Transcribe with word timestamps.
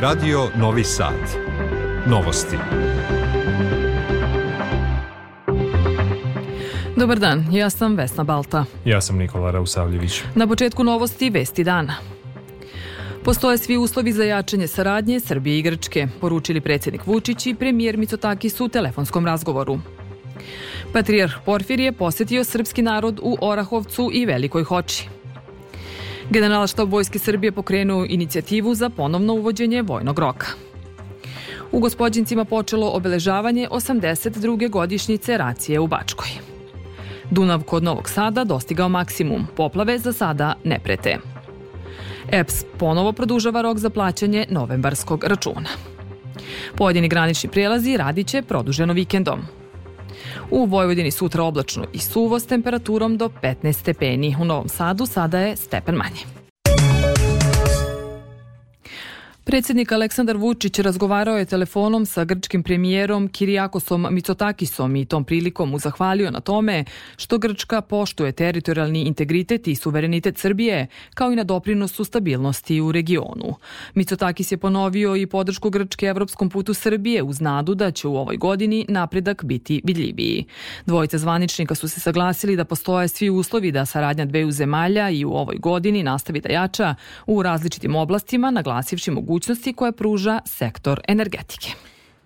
Radio 0.00 0.48
Novi 0.56 0.84
Sad. 0.84 1.14
Novosti. 2.06 2.56
Dobar 6.96 7.18
dan, 7.18 7.46
ja 7.52 7.70
sam 7.70 7.96
Vesna 7.96 8.24
Balta. 8.24 8.64
Ja 8.84 9.00
sam 9.00 9.18
Nikola 9.18 9.50
Rausavljević. 9.50 10.22
Na 10.34 10.46
početku 10.46 10.84
novosti 10.84 11.30
Vesti 11.30 11.64
dana. 11.64 11.94
Postoje 13.24 13.58
svi 13.58 13.76
uslovi 13.76 14.12
za 14.12 14.24
jačanje 14.24 14.66
saradnje 14.66 15.20
Srbije 15.20 15.58
i 15.58 15.62
Grčke, 15.62 16.08
poručili 16.20 16.60
predsjednik 16.60 17.06
Vučić 17.06 17.46
i 17.46 17.54
premijer 17.54 17.96
Mitsotakis 17.96 18.60
u 18.60 18.68
telefonskom 18.68 19.26
razgovoru. 19.26 19.78
Patrijarh 20.92 21.34
Porfir 21.44 21.92
posetio 21.98 22.44
srpski 22.44 22.82
narod 22.82 23.20
u 23.22 23.36
Orahovcu 23.40 24.10
i 24.12 24.26
Velikoj 24.26 24.64
Hoči. 24.64 25.19
General 26.30 26.66
štab 26.66 26.92
Vojske 26.92 27.18
Srbije 27.18 27.52
pokrenuo 27.52 28.06
inicijativu 28.08 28.74
za 28.74 28.90
ponovno 28.90 29.34
uvođenje 29.34 29.82
vojnog 29.82 30.18
roka. 30.18 30.46
U 31.72 31.80
Gospodjincima 31.80 32.44
počelo 32.44 32.90
obeležavanje 32.90 33.68
82. 33.70 34.70
godišnjice 34.70 35.38
racije 35.38 35.80
u 35.80 35.86
Bačkoj. 35.86 36.28
Dunav 37.30 37.62
kod 37.62 37.82
Novog 37.82 38.08
Sada 38.08 38.44
dostigao 38.44 38.88
maksimum, 38.88 39.46
poplave 39.56 39.98
za 39.98 40.12
sada 40.12 40.54
ne 40.64 40.78
prete. 40.78 41.18
EPS 42.32 42.64
ponovo 42.78 43.12
produžava 43.12 43.62
rok 43.62 43.78
za 43.78 43.90
plaćanje 43.90 44.46
novembarskog 44.50 45.24
računa. 45.24 45.68
Pojedini 46.76 47.08
granični 47.08 47.50
prelazi 47.50 47.96
radit 47.96 48.26
će 48.26 48.42
produženo 48.42 48.92
vikendom. 48.92 49.59
U 50.50 50.66
Vojvodini 50.66 51.10
sutra 51.10 51.42
oblačno 51.42 51.84
i 51.92 51.98
suvo 51.98 52.38
s 52.38 52.46
temperaturom 52.46 53.16
do 53.16 53.30
15 53.42 53.72
stepeni. 53.72 54.36
U 54.40 54.44
Novom 54.44 54.68
Sadu 54.68 55.06
sada 55.06 55.38
je 55.38 55.56
stepen 55.56 55.94
manje. 55.94 56.39
Predsednik 59.50 59.92
Aleksandar 59.92 60.36
Vučić 60.36 60.78
razgovarao 60.78 61.38
je 61.38 61.44
telefonom 61.44 62.06
sa 62.06 62.24
grčkim 62.24 62.62
premijerom 62.62 63.28
Kirijakosom 63.28 64.06
Mitsotakisom 64.10 64.96
i 64.96 65.04
tom 65.04 65.24
prilikom 65.24 65.70
mu 65.70 65.78
zahvalio 65.78 66.30
na 66.30 66.40
tome 66.40 66.84
što 67.16 67.38
Grčka 67.38 67.80
poštuje 67.80 68.32
teritorijalni 68.32 69.02
integritet 69.02 69.68
i 69.68 69.74
suverenitet 69.74 70.38
Srbije, 70.38 70.86
kao 71.14 71.32
i 71.32 71.36
na 71.36 71.44
doprinosu 71.44 72.04
stabilnosti 72.04 72.80
u 72.80 72.92
regionu. 72.92 73.54
Mitsotakis 73.94 74.52
je 74.52 74.58
ponovio 74.58 75.16
i 75.16 75.26
podršku 75.26 75.70
Grčke 75.70 76.06
evropskom 76.06 76.50
putu 76.50 76.74
Srbije 76.74 77.22
uz 77.22 77.40
nadu 77.40 77.74
da 77.74 77.90
će 77.90 78.08
u 78.08 78.16
ovoj 78.16 78.36
godini 78.36 78.86
napredak 78.88 79.44
biti 79.44 79.80
vidljiviji. 79.84 80.44
Dvojice 80.86 81.18
zvaničnika 81.18 81.74
su 81.74 81.88
se 81.88 82.00
saglasili 82.00 82.56
da 82.56 82.64
postoje 82.64 83.08
svi 83.08 83.30
uslovi 83.30 83.72
da 83.72 83.86
saradnja 83.86 84.24
dveju 84.24 84.50
zemalja 84.50 85.10
i 85.10 85.24
u 85.24 85.32
ovoj 85.32 85.56
godini 85.56 86.02
nastavi 86.02 86.40
da 86.40 86.52
jača 86.52 86.94
u 87.26 87.42
različitim 87.42 87.96
oblastima, 87.96 88.50
naglasivši 88.50 89.10
mogućnost 89.10 89.39
mogućnosti 89.40 89.72
koje 89.72 89.92
pruža 89.92 90.40
sektor 90.46 91.00
energetike. 91.08 91.68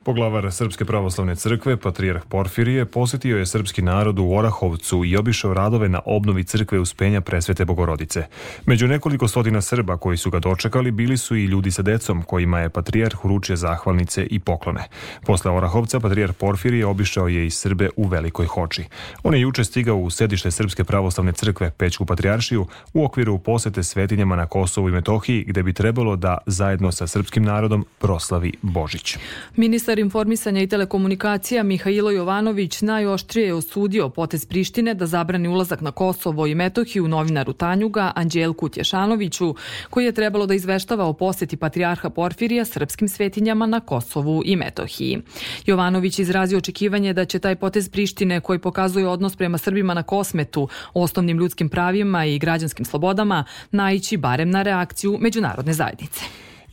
Poglavar 0.04 0.52
Srpske 0.52 0.84
pravoslavne 0.84 1.36
crkve, 1.36 1.76
patrijarh 1.76 2.24
Porfirije, 2.28 2.84
posetio 2.84 3.38
je 3.38 3.46
srpski 3.46 3.82
narod 3.82 4.18
u 4.18 4.32
Orahovcu 4.32 5.04
i 5.04 5.16
obišao 5.16 5.54
radove 5.54 5.88
na 5.88 6.00
obnovi 6.04 6.44
crkve 6.44 6.80
uspenja 6.80 7.20
presvete 7.20 7.64
Bogorodice. 7.64 8.24
Među 8.66 8.88
nekoliko 8.88 9.28
stotina 9.28 9.60
Srba 9.60 9.96
koji 9.96 10.16
su 10.16 10.30
ga 10.30 10.38
dočekali 10.38 10.90
bili 10.90 11.16
su 11.16 11.36
i 11.36 11.44
ljudi 11.44 11.70
sa 11.70 11.82
decom, 11.82 12.22
kojima 12.22 12.60
je 12.60 12.68
patrijarh 12.70 13.24
uručio 13.24 13.56
zahvalnice 13.56 14.26
i 14.26 14.38
poklone. 14.40 14.84
Posle 15.26 15.50
Orahovca, 15.50 16.00
patrijarh 16.00 16.32
Porfirije 16.32 16.86
obišao 16.86 17.28
je 17.28 17.46
i 17.46 17.50
Srbe 17.50 17.88
u 17.96 18.06
Velikoj 18.06 18.46
Hoči. 18.46 18.84
On 19.22 19.34
je 19.34 19.40
juče 19.40 19.64
stigao 19.64 19.96
u 19.96 20.10
sedište 20.10 20.50
Srpske 20.50 20.84
pravoslavne 20.84 21.32
crkve, 21.32 21.70
Pećku 21.70 22.06
patrijaršiju, 22.06 22.66
u 22.92 23.04
okviru 23.04 23.38
posete 23.38 23.82
svetinjama 23.82 24.36
na 24.36 24.46
Kosovu 24.46 24.88
i 24.88 24.92
Metohiji, 24.92 25.44
gde 25.44 25.62
bi 25.62 25.72
trebalo 25.72 26.16
da 26.16 26.38
zajedno 26.46 26.92
sa 26.92 27.06
srpskim 27.06 27.42
narodom 27.42 27.84
proslavi 27.98 28.52
Božić. 28.62 29.16
Ministar 29.56 29.93
Ministar 29.94 30.06
informisanja 30.06 30.62
i 30.62 30.66
telekomunikacija 30.66 31.62
Mihajlo 31.62 32.10
Jovanović 32.10 32.82
najoštrije 32.82 33.46
je 33.46 33.54
osudio 33.54 34.08
potez 34.08 34.46
Prištine 34.46 34.94
da 34.94 35.06
zabrani 35.06 35.48
ulazak 35.48 35.80
na 35.80 35.90
Kosovo 35.90 36.46
i 36.46 36.54
Metohiju 36.54 37.08
novinaru 37.08 37.52
Tanjuga 37.52 38.12
Anđelku 38.14 38.68
Tješanoviću, 38.68 39.54
koji 39.90 40.04
je 40.04 40.12
trebalo 40.12 40.46
da 40.46 40.54
izveštava 40.54 41.04
o 41.04 41.12
poseti 41.12 41.56
patrijarha 41.56 42.10
Porfirija 42.10 42.64
srpskim 42.64 43.08
svetinjama 43.08 43.66
na 43.66 43.80
Kosovu 43.80 44.42
i 44.44 44.56
Metohiji. 44.56 45.18
Jovanović 45.66 46.18
izrazio 46.18 46.58
očekivanje 46.58 47.12
da 47.12 47.24
će 47.24 47.38
taj 47.38 47.56
potez 47.56 47.88
Prištine 47.88 48.40
koji 48.40 48.58
pokazuje 48.58 49.08
odnos 49.08 49.36
prema 49.36 49.58
Srbima 49.58 49.94
na 49.94 50.02
Kosmetu, 50.02 50.68
osnovnim 50.94 51.38
ljudskim 51.38 51.68
pravima 51.68 52.24
i 52.24 52.38
građanskim 52.38 52.84
slobodama, 52.84 53.44
naići 53.70 54.16
barem 54.16 54.50
na 54.50 54.62
reakciju 54.62 55.18
međunarodne 55.20 55.72
zajednice. 55.72 56.24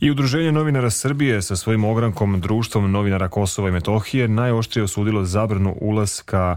I 0.02 0.10
Udruženje 0.10 0.52
novinara 0.52 0.90
Srbije 0.90 1.42
sa 1.42 1.56
svojim 1.56 1.84
ogrankom 1.84 2.40
Društvom 2.40 2.90
novinara 2.90 3.28
Kosova 3.28 3.68
i 3.68 3.72
Metohije 3.72 4.28
najoštrije 4.28 4.84
osudilo 4.84 5.24
zabranu 5.24 5.76
ulaska 5.80 6.56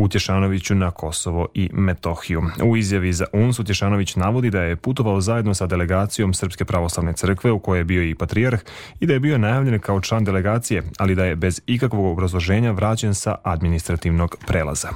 Utješanoviću 0.00 0.74
na 0.74 0.90
Kosovo 0.90 1.46
i 1.54 1.70
Metohiju. 1.72 2.42
U 2.64 2.76
izjavi 2.76 3.12
za 3.12 3.26
UNS 3.32 3.58
Utješanović 3.58 4.16
navodi 4.16 4.50
da 4.50 4.62
je 4.62 4.76
putovao 4.76 5.20
zajedno 5.20 5.54
sa 5.54 5.66
delegacijom 5.66 6.34
Srpske 6.34 6.64
pravoslavne 6.64 7.12
crkve 7.12 7.52
u 7.52 7.58
kojoj 7.58 7.80
je 7.80 7.84
bio 7.84 8.02
i 8.02 8.14
patrijarh 8.14 8.60
i 9.00 9.06
da 9.06 9.12
je 9.12 9.20
bio 9.20 9.38
najavljen 9.38 9.80
kao 9.80 10.00
član 10.00 10.24
delegacije, 10.24 10.82
ali 10.98 11.14
da 11.14 11.24
je 11.24 11.36
bez 11.36 11.60
ikakvog 11.66 12.06
obrazloženja 12.06 12.70
vraćen 12.70 13.14
sa 13.14 13.34
administrativnog 13.42 14.36
prelaza. 14.46 14.88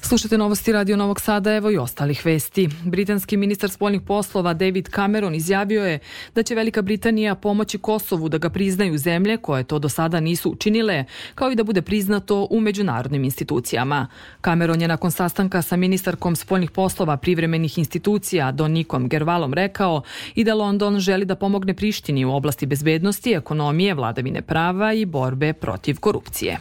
Slušajte 0.00 0.38
novosti 0.38 0.72
Radio 0.72 0.96
Novog 0.96 1.20
Sada, 1.20 1.54
evo 1.54 1.70
i 1.70 1.78
ostalih 1.78 2.22
vesti. 2.24 2.68
Britanski 2.84 3.36
ministar 3.36 3.70
spoljnih 3.70 4.00
poslova 4.00 4.54
David 4.54 4.88
Cameron 4.94 5.34
izjavio 5.34 5.84
je 5.84 5.98
da 6.34 6.42
će 6.42 6.54
Velika 6.54 6.82
Britanija 6.82 7.34
pomoći 7.34 7.78
Kosovu 7.78 8.28
da 8.28 8.38
ga 8.38 8.50
priznaju 8.50 8.98
zemlje 8.98 9.36
koje 9.36 9.64
to 9.64 9.78
do 9.78 9.88
sada 9.88 10.20
nisu 10.20 10.50
učinile, 10.50 11.04
kao 11.34 11.50
i 11.50 11.54
da 11.54 11.64
bude 11.64 11.82
priznato 11.82 12.46
u 12.50 12.60
međunarodnim 12.60 13.24
institucijama. 13.24 14.06
Cameron 14.48 14.80
je 14.80 14.88
nakon 14.88 15.10
sastanka 15.10 15.62
sa 15.62 15.76
ministarkom 15.76 16.36
spoljnih 16.36 16.70
poslova 16.70 17.16
privremenih 17.16 17.78
institucija 17.78 18.52
Donikom 18.52 19.08
Gervalom 19.08 19.54
rekao 19.54 20.02
i 20.34 20.44
da 20.44 20.54
London 20.54 20.98
želi 20.98 21.24
da 21.24 21.36
pomogne 21.36 21.74
Prištini 21.74 22.24
u 22.24 22.34
oblasti 22.34 22.66
bezbednosti, 22.66 23.32
ekonomije, 23.32 23.94
vladavine 23.94 24.42
prava 24.42 24.92
i 24.92 25.04
borbe 25.04 25.52
protiv 25.52 26.00
korupcije. 26.00 26.58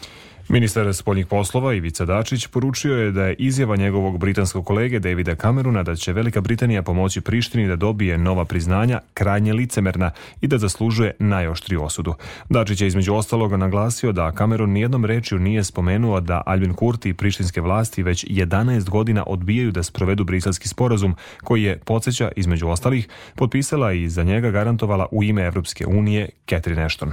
Ministar 0.50 0.94
spoljnih 0.94 1.25
poslova 1.25 1.74
Ivica 1.74 2.06
Dačić 2.06 2.47
poručio 2.47 2.97
je 2.97 3.12
da 3.12 3.24
je 3.24 3.35
izjava 3.40 3.75
njegovog 3.75 4.18
britanskog 4.18 4.66
kolege 4.66 5.00
Davida 5.00 5.35
Cameruna 5.35 5.84
da 5.84 5.96
će 5.96 6.13
Velika 6.13 6.41
Britanija 6.41 6.84
pomoći 6.84 7.22
Prištini 7.22 7.68
da 7.68 7.75
dobije 7.75 8.18
nova 8.18 8.46
priznanja 8.46 9.00
krajnje 9.13 9.53
licemerna 9.53 10.12
i 10.41 10.47
da 10.47 10.57
zaslužuje 10.57 11.16
najoštriju 11.19 11.84
osudu. 11.84 12.13
Dačić 12.50 12.81
je 12.81 12.88
između 12.88 13.13
ostaloga 13.13 13.57
naglasio 13.57 14.12
da 14.12 14.31
Cameron 14.38 14.72
nijednom 14.72 15.06
rečju 15.06 15.40
nije 15.40 15.63
spomenuo 15.63 16.22
da 16.22 16.41
Albin 16.46 16.74
Kurti 16.74 17.09
i 17.09 17.13
prištinske 17.13 17.62
vlasti 17.62 18.03
već 18.03 18.25
11 18.25 18.90
godina 18.90 19.24
odbijaju 19.28 19.72
da 19.72 19.84
sprovedu 19.84 20.24
briselski 20.24 20.68
sporazum 20.68 21.16
koji 21.44 21.63
je, 21.63 21.78
podsjeća 21.86 22.31
između 22.36 22.68
ostalih, 22.68 23.07
potpisala 23.36 23.94
i 23.94 24.09
za 24.09 24.24
njega 24.24 24.52
garantovala 24.52 25.07
u 25.12 25.24
ime 25.24 25.41
Evropske 25.41 25.86
unije 25.86 26.30
Catherine 26.50 26.84
Ashton. 26.84 27.12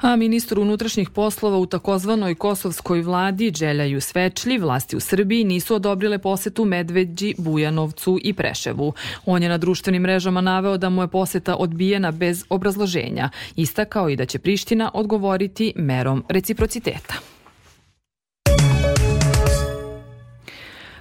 A 0.00 0.16
ministru 0.16 0.62
unutrašnjih 0.62 1.10
poslova 1.10 1.58
u 1.58 1.66
takozvanoj 1.66 2.34
kosovskoj 2.34 3.02
vladi 3.02 3.50
Đeljaju 3.50 4.00
Svečlji 4.00 4.58
vlasti 4.58 4.96
u 4.96 5.00
Srbiji 5.00 5.44
nisu 5.44 5.74
odobrile 5.74 6.18
posetu 6.18 6.64
Medveđi, 6.64 7.34
Bujanovcu 7.38 8.18
i 8.22 8.32
Preševu. 8.32 8.92
On 9.26 9.42
je 9.42 9.48
na 9.48 9.58
društvenim 9.58 10.02
mrežama 10.02 10.40
naveo 10.40 10.76
da 10.76 10.88
mu 10.88 11.02
je 11.02 11.08
poseta 11.08 11.56
odbijena 11.56 12.10
bez 12.10 12.44
obrazloženja. 12.48 13.30
Istakao 13.56 14.08
i 14.08 14.16
da 14.16 14.26
će 14.26 14.38
Priština 14.38 14.90
odgovoriti 14.94 15.72
merom 15.76 16.24
reciprociteta. 16.28 17.37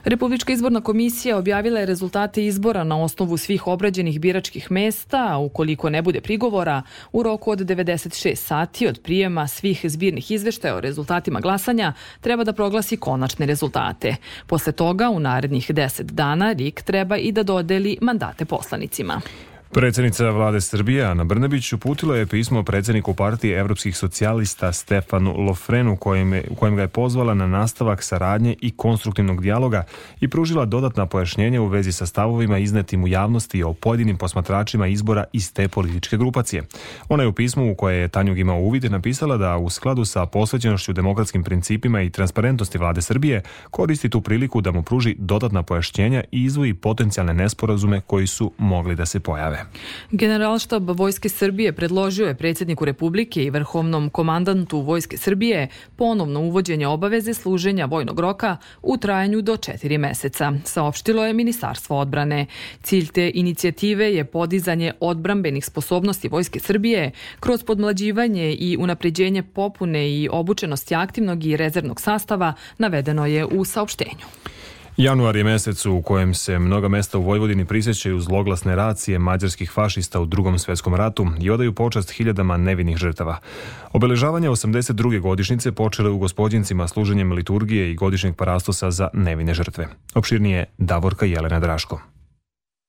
Republička 0.08 0.54
izborna 0.54 0.82
komisija 0.82 1.38
objavila 1.38 1.80
je 1.80 1.86
rezultate 1.86 2.46
izbora 2.46 2.84
na 2.84 3.04
osnovu 3.04 3.38
svih 3.38 3.68
obrađenih 3.68 4.20
biračkih 4.20 4.72
mesta, 4.72 5.28
a 5.30 5.38
ukoliko 5.38 5.90
ne 5.90 6.02
bude 6.02 6.22
prigovora, 6.22 6.82
u 7.12 7.24
roku 7.24 7.52
od 7.52 7.60
96 7.60 8.36
sati 8.36 8.88
od 8.88 9.00
prijema 9.04 9.48
svih 9.48 9.82
zbirnih 9.84 10.32
izveštaja 10.32 10.76
o 10.76 10.82
rezultatima 10.82 11.40
glasanja 11.40 11.94
treba 12.22 12.44
da 12.44 12.54
proglasi 12.54 12.98
konačne 12.98 13.46
rezultate. 13.46 14.16
Posle 14.46 14.72
toga, 14.72 15.10
u 15.10 15.20
narednih 15.20 15.72
10 15.72 16.04
dana, 16.04 16.52
RIK 16.52 16.82
treba 16.82 17.18
i 17.18 17.32
da 17.32 17.44
dodeli 17.44 17.98
mandate 18.02 18.46
poslanicima. 18.46 19.22
Predsednica 19.72 20.30
vlade 20.30 20.62
Srbije 20.62 21.06
Ana 21.06 21.24
Brnabić 21.24 21.74
uputila 21.74 22.16
je 22.18 22.26
pismo 22.26 22.64
predsedniku 22.64 23.14
partije 23.14 23.60
evropskih 23.60 23.98
socijalista 23.98 24.74
Stefanu 24.74 25.34
Lofrenu 25.38 25.98
kojem 25.98 26.34
je, 26.34 26.44
u 26.50 26.56
kojem 26.56 26.76
ga 26.76 26.82
je 26.82 26.88
pozvala 26.88 27.34
na 27.34 27.48
nastavak 27.48 28.04
saradnje 28.04 28.56
i 28.62 28.72
konstruktivnog 28.72 29.42
dijaloga 29.42 29.84
i 30.20 30.28
pružila 30.28 30.66
dodatna 30.66 31.06
pojašnjenja 31.06 31.62
u 31.62 31.68
vezi 31.68 31.92
sa 31.92 32.06
stavovima 32.06 32.58
iznetim 32.58 33.04
u 33.04 33.08
javnosti 33.08 33.64
o 33.64 33.74
pojedinim 33.74 34.18
posmatračima 34.18 34.88
izbora 34.88 35.24
iz 35.34 35.54
te 35.54 35.68
političke 35.68 36.18
grupacije. 36.18 36.64
Ona 37.10 37.24
je 37.24 37.28
u 37.28 37.34
pismu 37.34 37.72
u 37.72 37.76
koje 37.76 37.98
je 37.98 38.08
Tanjug 38.08 38.40
imao 38.40 38.60
uvid 38.60 38.92
napisala 38.92 39.38
da 39.38 39.58
u 39.58 39.70
skladu 39.70 40.06
sa 40.06 40.26
posvećenošću 40.26 40.94
demokratskim 40.94 41.44
principima 41.44 42.02
i 42.02 42.10
transparentnosti 42.10 42.78
vlade 42.78 43.02
Srbije 43.02 43.42
koristi 43.72 44.10
tu 44.10 44.22
priliku 44.22 44.62
da 44.62 44.72
mu 44.72 44.84
pruži 44.84 45.16
dodatna 45.20 45.64
pojašnjenja 45.64 46.24
i 46.32 46.44
izvoji 46.44 46.74
potencijalne 46.74 47.34
nesporazume 47.34 48.02
koji 48.02 48.28
su 48.28 48.52
mogli 48.58 48.96
da 48.96 49.06
se 49.06 49.20
pojave. 49.20 49.57
Države. 49.58 49.70
Generalštab 50.12 50.90
Vojske 50.90 51.30
Srbije 51.30 51.74
predložio 51.74 52.28
je 52.28 52.36
predsjedniku 52.36 52.86
Republike 52.86 53.44
i 53.44 53.50
vrhovnom 53.50 54.10
komandantu 54.10 54.82
Vojske 54.82 55.18
Srbije 55.18 55.68
ponovno 55.96 56.40
uvođenje 56.40 56.88
obaveze 56.88 57.34
služenja 57.34 57.86
vojnog 57.86 58.20
roka 58.20 58.58
u 58.82 58.98
trajanju 58.98 59.42
do 59.42 59.58
četiri 59.58 59.98
meseca, 59.98 60.54
saopštilo 60.66 61.26
je 61.26 61.34
Ministarstvo 61.34 62.00
odbrane. 62.00 62.46
Cilj 62.84 63.08
te 63.08 63.32
inicijative 63.34 64.14
je 64.14 64.26
podizanje 64.26 64.94
odbrambenih 65.00 65.66
sposobnosti 65.66 66.28
Vojske 66.28 66.60
Srbije 66.60 67.12
kroz 67.40 67.64
podmlađivanje 67.64 68.54
i 68.54 68.78
unapređenje 68.80 69.44
popune 69.44 70.10
i 70.12 70.30
obučenosti 70.32 70.96
aktivnog 70.96 71.46
i 71.46 71.58
rezervnog 71.58 72.02
sastava, 72.02 72.54
navedeno 72.78 73.26
je 73.26 73.46
u 73.46 73.66
saopštenju. 73.66 74.26
Januar 74.98 75.36
je 75.36 75.44
mesec 75.44 75.86
u 75.86 76.02
kojem 76.02 76.34
se 76.34 76.60
mnoga 76.60 76.88
mesta 76.88 77.18
u 77.18 77.24
Vojvodini 77.24 77.66
prisjećaju 77.66 78.20
zloglasne 78.20 78.76
racije 78.76 79.20
mađarskih 79.20 79.72
fašista 79.72 80.20
u 80.20 80.26
drugom 80.26 80.60
svetskom 80.60 80.96
ratu 80.96 81.28
i 81.40 81.50
odaju 81.50 81.74
počast 81.74 82.12
hiljadama 82.12 82.58
nevinih 82.58 82.98
žrtava. 82.98 83.38
Obeležavanje 83.94 84.50
82. 84.50 85.20
godišnjice 85.20 85.72
počele 85.72 86.10
u 86.10 86.18
gospodincima 86.18 86.88
služenjem 86.88 87.32
liturgije 87.32 87.92
i 87.92 87.96
godišnjeg 87.96 88.36
parastosa 88.36 88.92
za 88.92 89.10
nevine 89.14 89.54
žrtve. 89.54 89.88
Opširnije 90.16 90.66
Davorka 90.78 91.26
Jelena 91.26 91.60
Draško. 91.60 92.02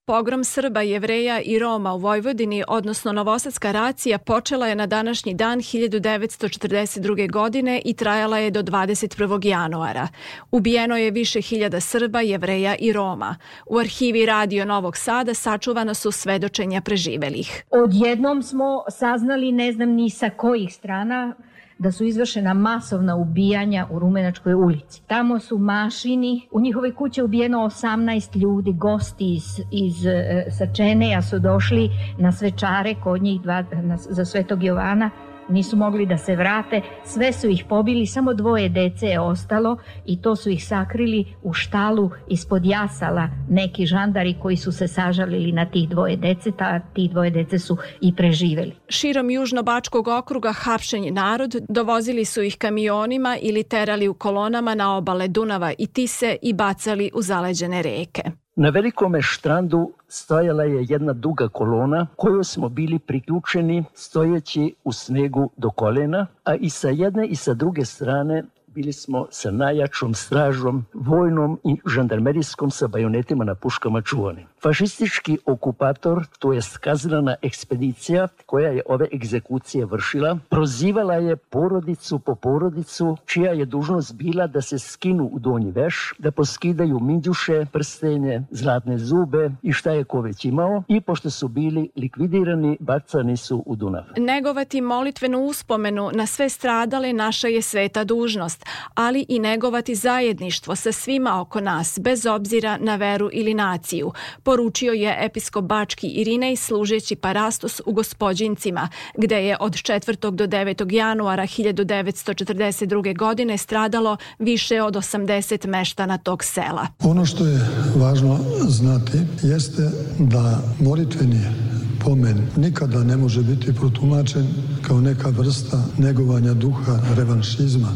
Pogrom 0.08 0.44
Srba, 0.44 0.82
Jevreja 0.82 1.40
i 1.40 1.58
Roma 1.58 1.94
u 1.94 1.98
Vojvodini, 1.98 2.64
odnosno 2.68 3.12
Novosadska 3.12 3.72
racija, 3.72 4.18
počela 4.18 4.68
je 4.68 4.74
na 4.74 4.86
današnji 4.86 5.34
dan 5.34 5.58
1942. 5.58 7.30
godine 7.30 7.82
i 7.84 7.94
trajala 7.94 8.38
je 8.38 8.50
do 8.50 8.62
21. 8.62 9.46
januara. 9.46 10.08
Ubijeno 10.50 10.96
je 10.96 11.10
više 11.10 11.40
hiljada 11.40 11.80
Srba, 11.80 12.20
Jevreja 12.20 12.76
i 12.78 12.92
Roma. 12.92 13.36
U 13.66 13.78
arhivi 13.78 14.26
Radio 14.26 14.64
Novog 14.64 14.96
Sada 14.96 15.34
sačuvana 15.34 15.94
su 15.94 16.12
svedočenja 16.12 16.80
preživelih. 16.80 17.64
Odjednom 17.70 18.42
smo 18.42 18.84
saznali, 18.90 19.52
ne 19.52 19.72
znam 19.72 19.88
ni 19.88 20.10
sa 20.10 20.30
kojih 20.30 20.74
strana, 20.74 21.34
da 21.78 21.92
su 21.92 22.04
izvršena 22.04 22.54
masovna 22.54 23.16
ubijanja 23.16 23.86
u 23.90 23.98
Rumenačkoj 23.98 24.54
ulici. 24.54 25.02
Tamo 25.06 25.38
su 25.38 25.58
mašini, 25.58 26.48
u 26.50 26.60
njihovoj 26.60 26.94
kući 26.94 27.22
ubijeno 27.22 27.58
18 27.58 28.36
ljudi, 28.36 28.72
gosti 28.72 29.34
iz, 29.34 29.60
iz 29.70 30.06
e, 30.06 30.44
Sačeneja 30.50 31.22
su 31.22 31.38
došli 31.38 31.90
na 32.18 32.32
svečare 32.32 32.94
kod 33.02 33.22
njih 33.22 33.40
dva, 33.40 33.64
na, 33.82 33.96
za 33.96 34.24
Svetog 34.24 34.64
Jovana 34.64 35.10
nisu 35.48 35.76
mogli 35.76 36.06
da 36.06 36.18
se 36.18 36.36
vrate, 36.36 36.82
sve 37.04 37.32
su 37.32 37.48
ih 37.48 37.64
pobili, 37.68 38.06
samo 38.06 38.34
dvoje 38.34 38.68
dece 38.68 39.06
je 39.06 39.20
ostalo 39.20 39.76
i 40.06 40.22
to 40.22 40.36
su 40.36 40.50
ih 40.50 40.64
sakrili 40.64 41.24
u 41.42 41.52
štalu 41.52 42.10
ispod 42.28 42.66
jasala 42.66 43.28
neki 43.48 43.86
žandari 43.86 44.36
koji 44.42 44.56
su 44.56 44.72
se 44.72 44.88
sažalili 44.88 45.52
na 45.52 45.66
tih 45.66 45.88
dvoje 45.88 46.16
dece, 46.16 46.50
ta, 46.52 46.80
tih 46.80 47.10
dvoje 47.10 47.30
dece 47.30 47.58
su 47.58 47.76
i 48.00 48.14
preživeli. 48.14 48.72
Širom 48.88 49.30
Južno-Bačkog 49.30 50.08
okruga 50.18 50.52
hapšen 50.52 51.04
je 51.04 51.12
narod, 51.12 51.56
dovozili 51.68 52.24
su 52.24 52.42
ih 52.42 52.56
kamionima 52.58 53.36
ili 53.42 53.62
terali 53.62 54.08
u 54.08 54.14
kolonama 54.14 54.74
na 54.74 54.96
obale 54.96 55.28
Dunava 55.28 55.72
i 55.78 55.86
Tise 55.86 56.36
i 56.42 56.52
bacali 56.52 57.10
u 57.14 57.22
zaleđene 57.22 57.82
reke. 57.82 58.22
Na 58.60 58.70
velikome 58.70 59.22
štrandu 59.22 59.92
stojala 60.08 60.64
je 60.64 60.86
jedna 60.88 61.12
duga 61.12 61.48
kolona 61.48 62.06
koju 62.16 62.44
smo 62.44 62.68
bili 62.68 62.98
priključeni 62.98 63.84
stojeći 63.94 64.74
u 64.84 64.92
snegu 64.92 65.50
do 65.56 65.70
kolena, 65.70 66.26
a 66.44 66.54
i 66.54 66.70
sa 66.70 66.88
jedne 66.88 67.26
i 67.26 67.36
sa 67.36 67.54
druge 67.54 67.84
strane 67.84 68.44
bili 68.78 68.92
smo 68.92 69.26
sa 69.30 69.50
najjačom 69.50 70.14
stražom, 70.14 70.84
vojnom 70.94 71.58
i 71.64 71.76
žandarmerijskom 71.86 72.70
sa 72.70 72.86
bajonetima 72.86 73.44
na 73.44 73.54
puškama 73.54 74.02
čuvani. 74.02 74.46
Fašistički 74.62 75.38
okupator, 75.46 76.26
to 76.38 76.52
je 76.52 76.60
kaznena 76.80 77.36
ekspedicija 77.42 78.28
koja 78.46 78.70
je 78.70 78.82
ove 78.86 79.06
egzekucije 79.14 79.86
vršila, 79.86 80.38
prozivala 80.48 81.14
je 81.14 81.36
porodicu 81.36 82.18
po 82.18 82.34
porodicu, 82.34 83.16
čija 83.26 83.52
je 83.52 83.64
dužnost 83.64 84.14
bila 84.14 84.46
da 84.46 84.62
se 84.62 84.78
skinu 84.78 85.24
u 85.32 85.38
donji 85.38 85.70
veš, 85.70 86.14
da 86.18 86.30
poskidaju 86.30 87.00
minđuše, 87.00 87.66
prstenje, 87.72 88.42
zlatne 88.50 88.98
zube 88.98 89.50
i 89.62 89.72
šta 89.72 89.90
je 89.90 90.04
ko 90.04 90.20
već 90.20 90.44
imao 90.44 90.82
i 90.88 91.00
pošto 91.00 91.30
su 91.30 91.48
bili 91.48 91.88
likvidirani, 91.96 92.76
bacani 92.80 93.36
su 93.36 93.62
u 93.66 93.76
Dunav. 93.76 94.04
Negovati 94.16 94.80
molitvenu 94.80 95.38
uspomenu 95.38 96.10
na 96.14 96.26
sve 96.26 96.48
stradale 96.48 97.12
naša 97.12 97.48
je 97.48 97.62
sveta 97.62 98.04
dužnost, 98.04 98.67
ali 98.94 99.26
i 99.28 99.38
negovati 99.38 99.94
zajedništvo 99.94 100.76
sa 100.76 100.92
svima 100.92 101.40
oko 101.40 101.60
nas, 101.60 101.98
bez 102.02 102.26
obzira 102.26 102.78
na 102.80 102.96
veru 102.96 103.30
ili 103.32 103.54
naciju, 103.54 104.12
poručio 104.42 104.92
je 104.92 105.16
episkop 105.20 105.64
Bački 105.64 106.06
Irinej 106.06 106.56
služeći 106.56 107.16
parastos 107.16 107.80
u 107.86 107.92
Gospodjincima, 107.92 108.88
gde 109.16 109.36
je 109.46 109.56
od 109.60 109.72
4. 109.72 110.30
do 110.30 110.46
9. 110.46 110.94
januara 110.94 111.42
1942. 111.42 113.16
godine 113.16 113.58
stradalo 113.58 114.16
više 114.38 114.82
od 114.82 114.94
80 114.94 115.66
meštana 115.66 116.18
tog 116.18 116.44
sela. 116.44 116.86
Ono 117.00 117.26
što 117.26 117.46
je 117.46 117.68
važno 117.96 118.38
znati 118.68 119.18
jeste 119.42 119.82
da 120.18 120.58
molitveni 120.80 121.67
pomen 122.04 122.38
nikada 122.56 123.04
ne 123.04 123.16
može 123.16 123.42
biti 123.42 123.72
protumačen 123.72 124.46
kao 124.82 125.00
neka 125.00 125.28
vrsta 125.28 125.84
negovanja 125.98 126.54
duha 126.54 127.00
revanšizma, 127.16 127.88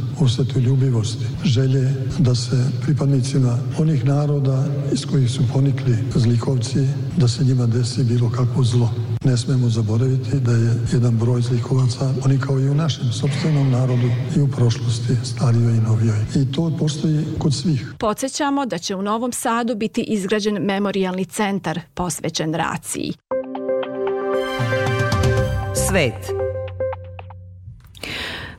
ljubivosti, 0.61 1.25
želje 1.45 1.95
da 2.19 2.35
se 2.35 2.65
pripadnicima 2.83 3.59
onih 3.79 4.05
naroda 4.05 4.67
iz 4.93 5.07
kojih 5.07 5.31
su 5.31 5.43
ponikli 5.53 5.97
zlikovci, 6.15 6.87
da 7.17 7.29
se 7.29 7.45
njima 7.45 7.67
desi 7.67 8.05
bilo 8.05 8.31
kakvo 8.31 8.65
zlo. 8.65 8.91
Ne 9.25 9.37
smemo 9.37 9.69
zaboraviti 9.69 10.41
da 10.41 10.53
je 10.53 10.77
jedan 10.93 11.19
broj 11.19 11.43
zlikovaca, 11.43 12.15
oni 12.25 12.39
kao 12.39 12.61
i 12.61 12.69
u 12.69 12.75
našem 12.75 13.13
sobstvenom 13.13 13.71
narodu 13.71 14.11
i 14.37 14.41
u 14.41 14.49
prošlosti, 14.49 15.17
starijoj 15.25 15.77
i 15.77 15.81
novijoj. 15.81 16.17
I 16.37 16.53
to 16.53 16.77
postoji 16.79 17.25
kod 17.39 17.55
svih. 17.55 17.95
Podsećamo 17.99 18.67
da 18.67 18.79
će 18.79 18.95
u 18.95 19.03
Novom 19.03 19.33
Sadu 19.33 19.75
biti 19.75 20.03
izgrađen 20.03 20.55
memorialni 20.55 21.25
centar 21.25 21.81
posvećen 21.95 22.55
raciji. 22.55 23.13
Svet. 25.93 26.33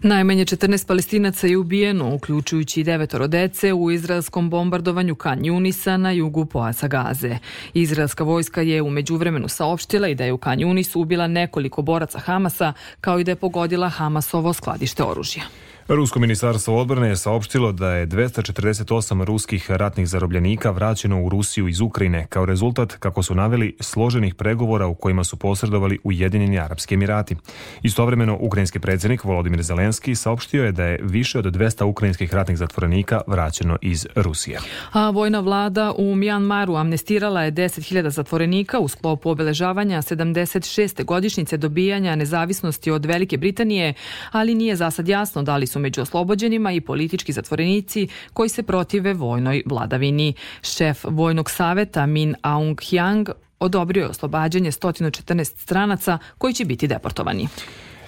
Najmanje 0.01 0.45
14 0.45 0.87
palestinaca 0.87 1.47
je 1.47 1.57
ubijeno, 1.57 2.15
uključujući 2.15 2.81
i 2.81 2.83
devetoro 2.83 3.27
dece, 3.27 3.73
u 3.73 3.91
izraelskom 3.91 4.49
bombardovanju 4.49 5.15
Kan 5.15 5.45
Junisa 5.45 5.97
na 5.97 6.11
jugu 6.11 6.45
poasa 6.45 6.87
Gaze. 6.87 7.37
Izraelska 7.73 8.23
vojska 8.23 8.61
je 8.61 8.81
umeđu 8.81 9.15
vremenu 9.15 9.47
saopštila 9.47 10.07
i 10.07 10.15
da 10.15 10.25
je 10.25 10.33
u 10.33 10.37
Kan 10.37 10.59
Junisu 10.59 11.01
ubila 11.01 11.27
nekoliko 11.27 11.81
boraca 11.81 12.19
Hamasa, 12.19 12.73
kao 13.01 13.19
i 13.19 13.23
da 13.23 13.31
je 13.31 13.35
pogodila 13.35 13.89
Hamasovo 13.89 14.53
skladište 14.53 15.03
oružja. 15.03 15.43
Rusko 15.87 16.19
ministarstvo 16.19 16.81
odbrane 16.81 17.07
je 17.09 17.15
saopštilo 17.15 17.71
da 17.71 17.89
je 17.89 18.07
248 18.07 19.23
ruskih 19.23 19.71
ratnih 19.71 20.07
zarobljenika 20.07 20.71
vraćeno 20.71 21.23
u 21.23 21.29
Rusiju 21.29 21.67
iz 21.67 21.81
Ukrajine 21.81 22.25
kao 22.29 22.45
rezultat, 22.45 22.93
kako 22.93 23.23
su 23.23 23.35
naveli, 23.35 23.75
složenih 23.79 24.35
pregovora 24.35 24.87
u 24.87 24.95
kojima 24.95 25.23
su 25.23 25.37
posredovali 25.37 25.99
Ujedinjeni 26.03 26.59
Arapski 26.59 26.93
Emirati. 26.93 27.35
Istovremeno, 27.81 28.37
ukrajinski 28.39 28.79
predsjednik 28.79 29.23
Volodimir 29.23 29.61
Zelenski 29.61 30.15
saopštio 30.15 30.63
je 30.63 30.71
da 30.71 30.83
je 30.83 30.99
više 31.01 31.39
od 31.39 31.45
200 31.45 31.83
ukrajinskih 31.83 32.33
ratnih 32.33 32.57
zatvorenika 32.57 33.21
vraćeno 33.27 33.77
iz 33.81 34.07
Rusije. 34.15 34.59
A 34.91 35.09
vojna 35.09 35.39
vlada 35.39 35.93
u 35.97 36.15
Mjanmaru 36.15 36.75
amnestirala 36.75 37.43
je 37.43 37.51
10.000 37.51 38.09
zatvorenika 38.09 38.79
u 38.79 38.87
sklopu 38.87 39.29
obeležavanja 39.29 40.01
76. 40.01 41.03
godišnjice 41.03 41.57
dobijanja 41.57 42.15
nezavisnosti 42.15 42.91
od 42.91 43.05
Velike 43.05 43.37
Britanije, 43.37 43.93
ali 44.31 44.55
nije 44.55 44.75
za 44.75 44.91
sad 44.91 45.07
jasno 45.07 45.43
da 45.43 45.57
li 45.57 45.72
su 45.73 45.79
među 45.79 46.01
oslobođenima 46.01 46.71
i 46.71 46.81
politički 46.81 47.33
zatvorenici 47.33 48.07
koji 48.33 48.49
se 48.49 48.63
protive 48.63 49.13
vojnoj 49.13 49.63
vladavini. 49.65 50.33
Šef 50.61 51.05
Vojnog 51.09 51.49
saveta 51.49 52.05
Min 52.05 52.35
Aung 52.41 52.77
Hyang 52.77 53.31
odobrio 53.59 54.03
je 54.03 54.09
oslobađanje 54.09 54.71
114 54.71 55.43
stranaca 55.57 56.17
koji 56.37 56.53
će 56.53 56.65
biti 56.65 56.87
deportovani. 56.87 57.47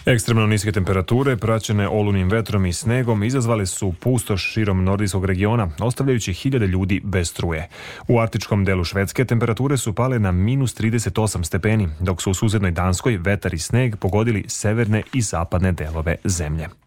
Ekstremno 0.06 0.48
niske 0.48 0.72
temperature, 0.72 1.38
praćene 1.38 1.88
olunim 1.88 2.30
vetrom 2.30 2.66
i 2.66 2.74
snegom, 2.74 3.24
izazvale 3.24 3.66
su 3.66 3.94
pustoš 4.00 4.52
širom 4.54 4.84
nordijskog 4.84 5.26
regiona, 5.26 5.70
ostavljajući 5.80 6.34
hiljade 6.34 6.68
ljudi 6.68 7.02
bez 7.04 7.30
struje. 7.30 7.70
U 8.08 8.20
artičkom 8.20 8.66
delu 8.66 8.84
Švedske 8.84 9.26
temperature 9.26 9.78
su 9.78 9.94
pale 9.94 10.20
na 10.20 10.32
minus 10.32 10.76
38 10.76 11.44
stepeni, 11.44 11.90
dok 12.00 12.22
su 12.22 12.32
u 12.32 12.34
susednoj 12.34 12.72
Danskoj 12.72 13.18
vetar 13.18 13.54
i 13.54 13.60
sneg 13.60 13.96
pogodili 13.96 14.44
severne 14.48 15.04
i 15.14 15.22
zapadne 15.22 15.72
delove 15.72 16.16
zemlje. 16.24 16.85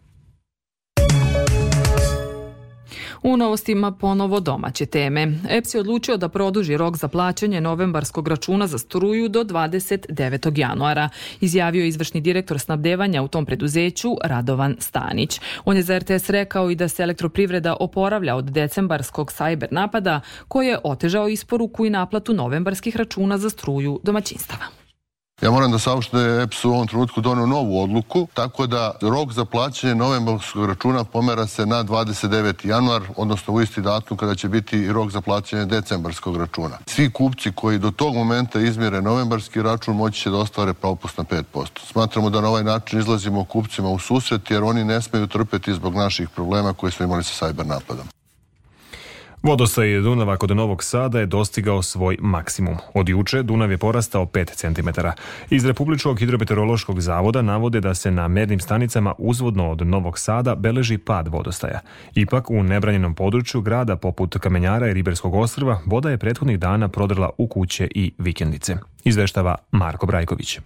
U 3.23 3.37
novostima 3.37 3.91
ponovo 3.91 4.39
domaće 4.39 4.85
teme. 4.85 5.33
EPS 5.49 5.73
je 5.73 5.79
odlučio 5.79 6.17
da 6.17 6.29
produži 6.29 6.77
rok 6.77 6.97
za 6.97 7.07
plaćanje 7.07 7.61
novembarskog 7.61 8.27
računa 8.27 8.67
za 8.67 8.77
struju 8.77 9.29
do 9.29 9.43
29. 9.43 10.59
januara, 10.59 11.09
izjavio 11.41 11.85
izvršni 11.85 12.21
direktor 12.21 12.59
snabdevanja 12.59 13.21
u 13.23 13.27
tom 13.27 13.45
preduzeću 13.45 14.15
Radovan 14.23 14.75
Stanić. 14.79 15.41
On 15.65 15.77
je 15.77 15.83
za 15.83 15.99
RTS 15.99 16.29
rekao 16.29 16.71
i 16.71 16.75
da 16.75 16.87
se 16.87 17.03
elektroprivreda 17.03 17.75
oporavlja 17.79 18.35
od 18.35 18.45
decembarskog 18.45 19.31
sajber 19.31 19.69
napada 19.71 20.21
koji 20.47 20.67
je 20.67 20.79
otežao 20.83 21.29
isporuku 21.29 21.85
i 21.85 21.89
naplatu 21.89 22.33
novembarskih 22.33 22.95
računa 22.95 23.37
za 23.37 23.49
struju 23.49 23.99
domaćinstava. 24.03 24.78
Ja 25.41 25.51
moram 25.51 25.71
da 25.71 25.79
saopšte 25.79 26.17
da 26.17 26.23
je 26.23 26.43
EPS 26.43 26.65
u 26.65 26.69
ovom 26.69 26.87
trenutku 26.87 27.21
donio 27.21 27.45
novu 27.45 27.83
odluku, 27.83 28.27
tako 28.33 28.67
da 28.67 28.91
rok 29.01 29.31
za 29.31 29.45
plaćanje 29.45 29.95
novembarskog 29.95 30.65
računa 30.65 31.03
pomera 31.03 31.47
se 31.47 31.65
na 31.65 31.83
29. 31.83 32.67
januar, 32.67 33.01
odnosno 33.17 33.53
u 33.53 33.61
isti 33.61 33.81
datum 33.81 34.17
kada 34.17 34.35
će 34.35 34.47
biti 34.49 34.91
rok 34.91 35.09
za 35.09 35.21
plaćanje 35.21 35.65
decembarskog 35.65 36.37
računa. 36.37 36.77
Svi 36.85 37.11
kupci 37.11 37.51
koji 37.51 37.79
do 37.79 37.91
tog 37.91 38.15
momenta 38.15 38.59
izmjere 38.59 39.01
novembarski 39.01 39.61
račun 39.61 39.95
moći 39.95 40.21
će 40.21 40.29
da 40.29 40.37
ostvare 40.37 40.73
propust 40.73 41.17
na 41.17 41.23
5%. 41.23 41.67
Smatramo 41.91 42.29
da 42.29 42.41
na 42.41 42.49
ovaj 42.49 42.63
način 42.63 42.99
izlazimo 42.99 43.43
kupcima 43.43 43.89
u 43.89 43.99
susret 43.99 44.51
jer 44.51 44.63
oni 44.63 44.83
ne 44.83 45.01
smeju 45.01 45.27
trpeti 45.27 45.73
zbog 45.73 45.95
naših 45.95 46.29
problema 46.29 46.73
koje 46.73 46.91
smo 46.91 47.05
imali 47.05 47.23
sa 47.23 47.33
sajber 47.33 47.65
napadom. 47.65 48.07
Vodostaj 49.43 50.01
Dunava 50.01 50.37
kod 50.37 50.55
Novog 50.55 50.83
Sada 50.83 51.19
je 51.19 51.25
dostigao 51.25 51.81
svoj 51.81 52.17
maksimum. 52.19 52.75
Od 52.93 53.09
juče 53.09 53.43
Dunav 53.43 53.71
je 53.71 53.77
porastao 53.77 54.25
5 54.25 54.55
cm. 54.55 54.89
Iz 55.49 55.65
Republičkog 55.65 56.19
hidrometeorološkog 56.19 57.01
zavoda 57.01 57.41
navode 57.41 57.81
da 57.81 57.93
se 57.93 58.11
na 58.11 58.27
mernim 58.27 58.59
stanicama 58.59 59.13
uzvodno 59.17 59.71
od 59.71 59.87
Novog 59.87 60.19
Sada 60.19 60.55
beleži 60.55 60.97
pad 60.97 61.27
vodostaja. 61.27 61.79
Ipak 62.15 62.51
u 62.51 62.63
nebranjenom 62.63 63.15
području 63.15 63.61
grada 63.61 63.95
poput 63.95 64.37
Kamenjara 64.37 64.89
i 64.89 64.93
Riberskog 64.93 65.35
ostrva 65.35 65.79
voda 65.85 66.09
je 66.09 66.17
prethodnih 66.17 66.59
dana 66.59 66.87
prodrla 66.87 67.29
u 67.37 67.47
kuće 67.47 67.87
i 67.95 68.11
vikendice. 68.17 68.75
Izveštava 69.03 69.55
Marko 69.71 70.05
Brajković. 70.05 70.59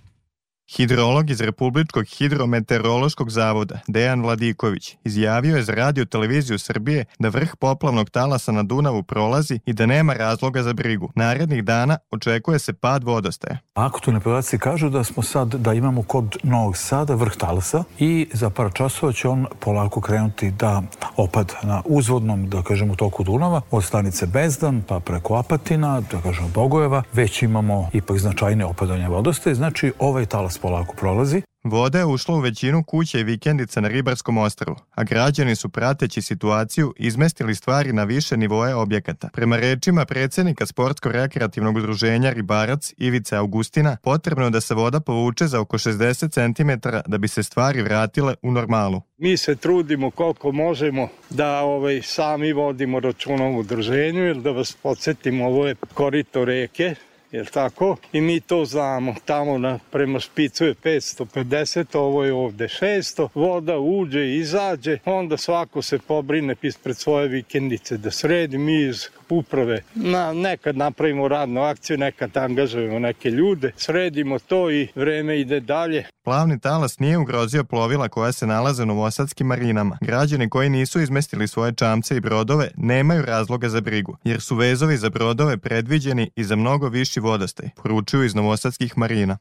Hidrolog 0.71 1.29
iz 1.29 1.41
Republičkog 1.41 2.05
hidrometeorološkog 2.05 3.29
zavoda 3.29 3.79
Dejan 3.87 4.21
Vladiković 4.21 4.97
izjavio 5.03 5.57
je 5.57 5.63
za 5.63 5.73
radio 5.73 6.05
televiziju 6.05 6.59
Srbije 6.59 7.05
da 7.19 7.29
vrh 7.29 7.55
poplavnog 7.59 8.09
talasa 8.09 8.51
na 8.51 8.63
Dunavu 8.63 9.03
prolazi 9.03 9.59
i 9.65 9.73
da 9.73 9.85
nema 9.85 10.13
razloga 10.13 10.63
za 10.63 10.73
brigu. 10.73 11.11
Narednih 11.15 11.63
dana 11.63 11.97
očekuje 12.11 12.59
se 12.59 12.73
pad 12.73 13.03
vodostaja. 13.03 13.57
Aktualne 13.73 14.19
podaci 14.19 14.57
kažu 14.57 14.89
da 14.89 15.03
smo 15.03 15.23
sad, 15.23 15.47
da 15.47 15.73
imamo 15.73 16.03
kod 16.03 16.37
Novog 16.43 16.77
Sada 16.77 17.15
vrh 17.15 17.35
talasa 17.35 17.83
i 17.99 18.27
za 18.33 18.49
par 18.49 18.71
časova 18.73 19.13
će 19.13 19.27
on 19.27 19.45
polako 19.59 20.01
krenuti 20.01 20.51
da 20.51 20.81
opad 21.17 21.53
na 21.63 21.81
uzvodnom, 21.85 22.49
da 22.49 22.61
kažemo, 22.61 22.95
toku 22.95 23.23
Dunava, 23.23 23.61
od 23.71 23.83
stanice 23.83 24.25
Bezdan 24.25 24.81
pa 24.87 24.99
preko 24.99 25.35
Apatina, 25.35 26.01
da 26.01 26.21
kažemo 26.21 26.47
Bogojeva, 26.47 27.03
već 27.13 27.41
imamo 27.41 27.89
ipak 27.93 28.17
značajne 28.17 28.65
opadanje 28.65 29.07
vodostaje, 29.07 29.55
znači 29.55 29.93
ovaj 29.99 30.25
talas 30.25 30.52
polako 30.57 30.95
prolazi. 30.95 31.41
Voda 31.63 31.99
je 31.99 32.05
ušla 32.05 32.35
u 32.35 32.39
većinu 32.39 32.83
kuća 32.83 33.19
i 33.19 33.23
vikendica 33.23 33.81
na 33.81 33.87
Ribarskom 33.87 34.37
ostrvu, 34.37 34.75
a 34.91 35.03
građani 35.03 35.55
su 35.55 35.69
prateći 35.69 36.21
situaciju 36.21 36.93
izmestili 36.97 37.55
stvari 37.55 37.93
na 37.93 38.03
više 38.03 38.37
nivoje 38.37 38.75
objekata. 38.75 39.29
Prema 39.33 39.57
rečima 39.57 40.05
predsednika 40.05 40.65
Sportsko-rekreativnog 40.65 41.77
udruženja 41.77 42.29
Ribarac 42.29 42.93
Ivice 42.97 43.35
Augustina, 43.35 43.97
potrebno 44.03 44.43
je 44.45 44.49
da 44.49 44.61
se 44.61 44.75
voda 44.75 44.99
povuče 44.99 45.47
za 45.47 45.59
oko 45.59 45.77
60 45.77 46.31
cm 46.31 46.89
da 47.07 47.17
bi 47.17 47.27
se 47.27 47.43
stvari 47.43 47.81
vratile 47.81 48.35
u 48.41 48.51
normalu. 48.51 49.01
Mi 49.17 49.37
se 49.37 49.55
trudimo 49.55 50.11
koliko 50.11 50.51
možemo 50.51 51.07
da 51.29 51.61
ovaj, 51.61 52.01
sami 52.01 52.53
vodimo 52.53 52.99
računom 52.99 53.55
u 53.55 53.59
udruženju, 53.59 54.23
jer 54.23 54.37
da 54.37 54.51
vas 54.51 54.73
podsjetimo, 54.73 55.45
ovo 55.45 55.67
je 55.67 55.75
korito 55.93 56.45
reke, 56.45 56.95
jel 57.33 57.45
tako? 57.45 57.97
I 58.13 58.21
mi 58.21 58.39
to 58.39 58.65
znamo, 58.65 59.15
tamo 59.25 59.57
na, 59.57 59.79
prema 59.91 60.19
špicu 60.19 60.65
je 60.65 60.75
550, 60.75 61.97
ovo 61.97 62.23
je 62.23 62.33
ovde 62.33 62.67
600, 62.67 63.27
voda 63.33 63.77
uđe 63.77 64.25
i 64.25 64.37
izađe, 64.37 64.97
onda 65.05 65.37
svako 65.37 65.81
se 65.81 65.99
pobrine 65.99 66.55
ispred 66.61 66.97
svoje 66.97 67.27
vikendice 67.27 67.97
da 67.97 68.11
sredi, 68.11 68.57
mi 68.57 68.81
iz 68.81 69.07
uprave. 69.37 69.83
Na, 69.95 70.33
nekad 70.33 70.77
napravimo 70.77 71.27
radnu 71.27 71.61
akciju, 71.61 71.97
nekad 71.97 72.37
angažujemo 72.37 72.99
neke 72.99 73.29
ljude, 73.29 73.71
sredimo 73.77 74.39
to 74.39 74.71
i 74.71 74.87
vreme 74.95 75.39
ide 75.39 75.59
dalje. 75.59 76.05
Plavni 76.23 76.59
talas 76.59 76.99
nije 76.99 77.17
ugrozio 77.17 77.63
plovila 77.63 78.09
koja 78.09 78.31
se 78.31 78.47
nalaze 78.47 78.83
u 78.83 78.85
novosadskim 78.85 79.47
marinama. 79.47 79.97
Građani 80.01 80.49
koji 80.49 80.69
nisu 80.69 81.01
izmestili 81.01 81.47
svoje 81.47 81.73
čamce 81.73 82.17
i 82.17 82.19
brodove 82.19 82.71
nemaju 82.77 83.25
razloga 83.25 83.69
za 83.69 83.81
brigu, 83.81 84.17
jer 84.23 84.41
su 84.41 84.55
vezovi 84.55 84.97
za 84.97 85.09
brodove 85.09 85.57
predviđeni 85.57 86.31
i 86.35 86.43
za 86.43 86.55
mnogo 86.55 86.89
viši 86.89 87.19
vodostaj, 87.19 87.69
poručuju 87.83 88.23
iz 88.23 88.35
novosadskih 88.35 88.97
marina. 88.97 89.37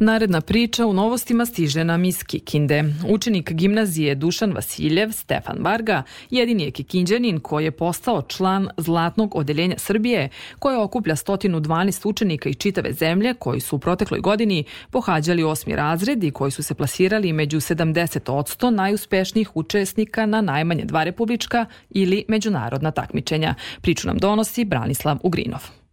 Naredna 0.00 0.40
priča 0.40 0.86
u 0.86 0.92
novostima 0.92 1.46
stiže 1.46 1.84
nam 1.84 2.04
iz 2.04 2.24
Kikinde. 2.24 2.84
Učenik 3.08 3.52
gimnazije 3.52 4.14
Dušan 4.14 4.52
Vasiljev, 4.52 5.12
Stefan 5.12 5.56
Varga, 5.60 6.02
jedini 6.30 6.62
je 6.62 6.70
kikinđanin 6.70 7.40
koji 7.40 7.64
je 7.64 7.70
postao 7.70 8.22
član 8.22 8.68
Zlatnog 8.76 9.36
odeljenja 9.36 9.78
Srbije, 9.78 10.28
koje 10.58 10.78
okuplja 10.78 11.16
112 11.16 12.08
učenika 12.08 12.48
iz 12.48 12.56
čitave 12.56 12.92
zemlje 12.92 13.34
koji 13.34 13.60
su 13.60 13.76
u 13.76 13.78
protekloj 13.78 14.20
godini 14.20 14.64
pohađali 14.90 15.42
osmi 15.42 15.76
razred 15.76 16.24
i 16.24 16.30
koji 16.30 16.50
su 16.50 16.62
se 16.62 16.74
plasirali 16.74 17.32
među 17.32 17.60
70 17.60 18.32
odsto 18.32 18.70
najuspešnijih 18.70 19.56
učesnika 19.56 20.26
na 20.26 20.40
najmanje 20.40 20.84
dva 20.84 21.04
republička 21.04 21.66
ili 21.90 22.24
međunarodna 22.28 22.90
takmičenja. 22.90 23.54
Priču 23.80 24.06
nam 24.06 24.18
donosi 24.18 24.64
Branislav 24.64 25.18
Ugrinov. 25.22 25.87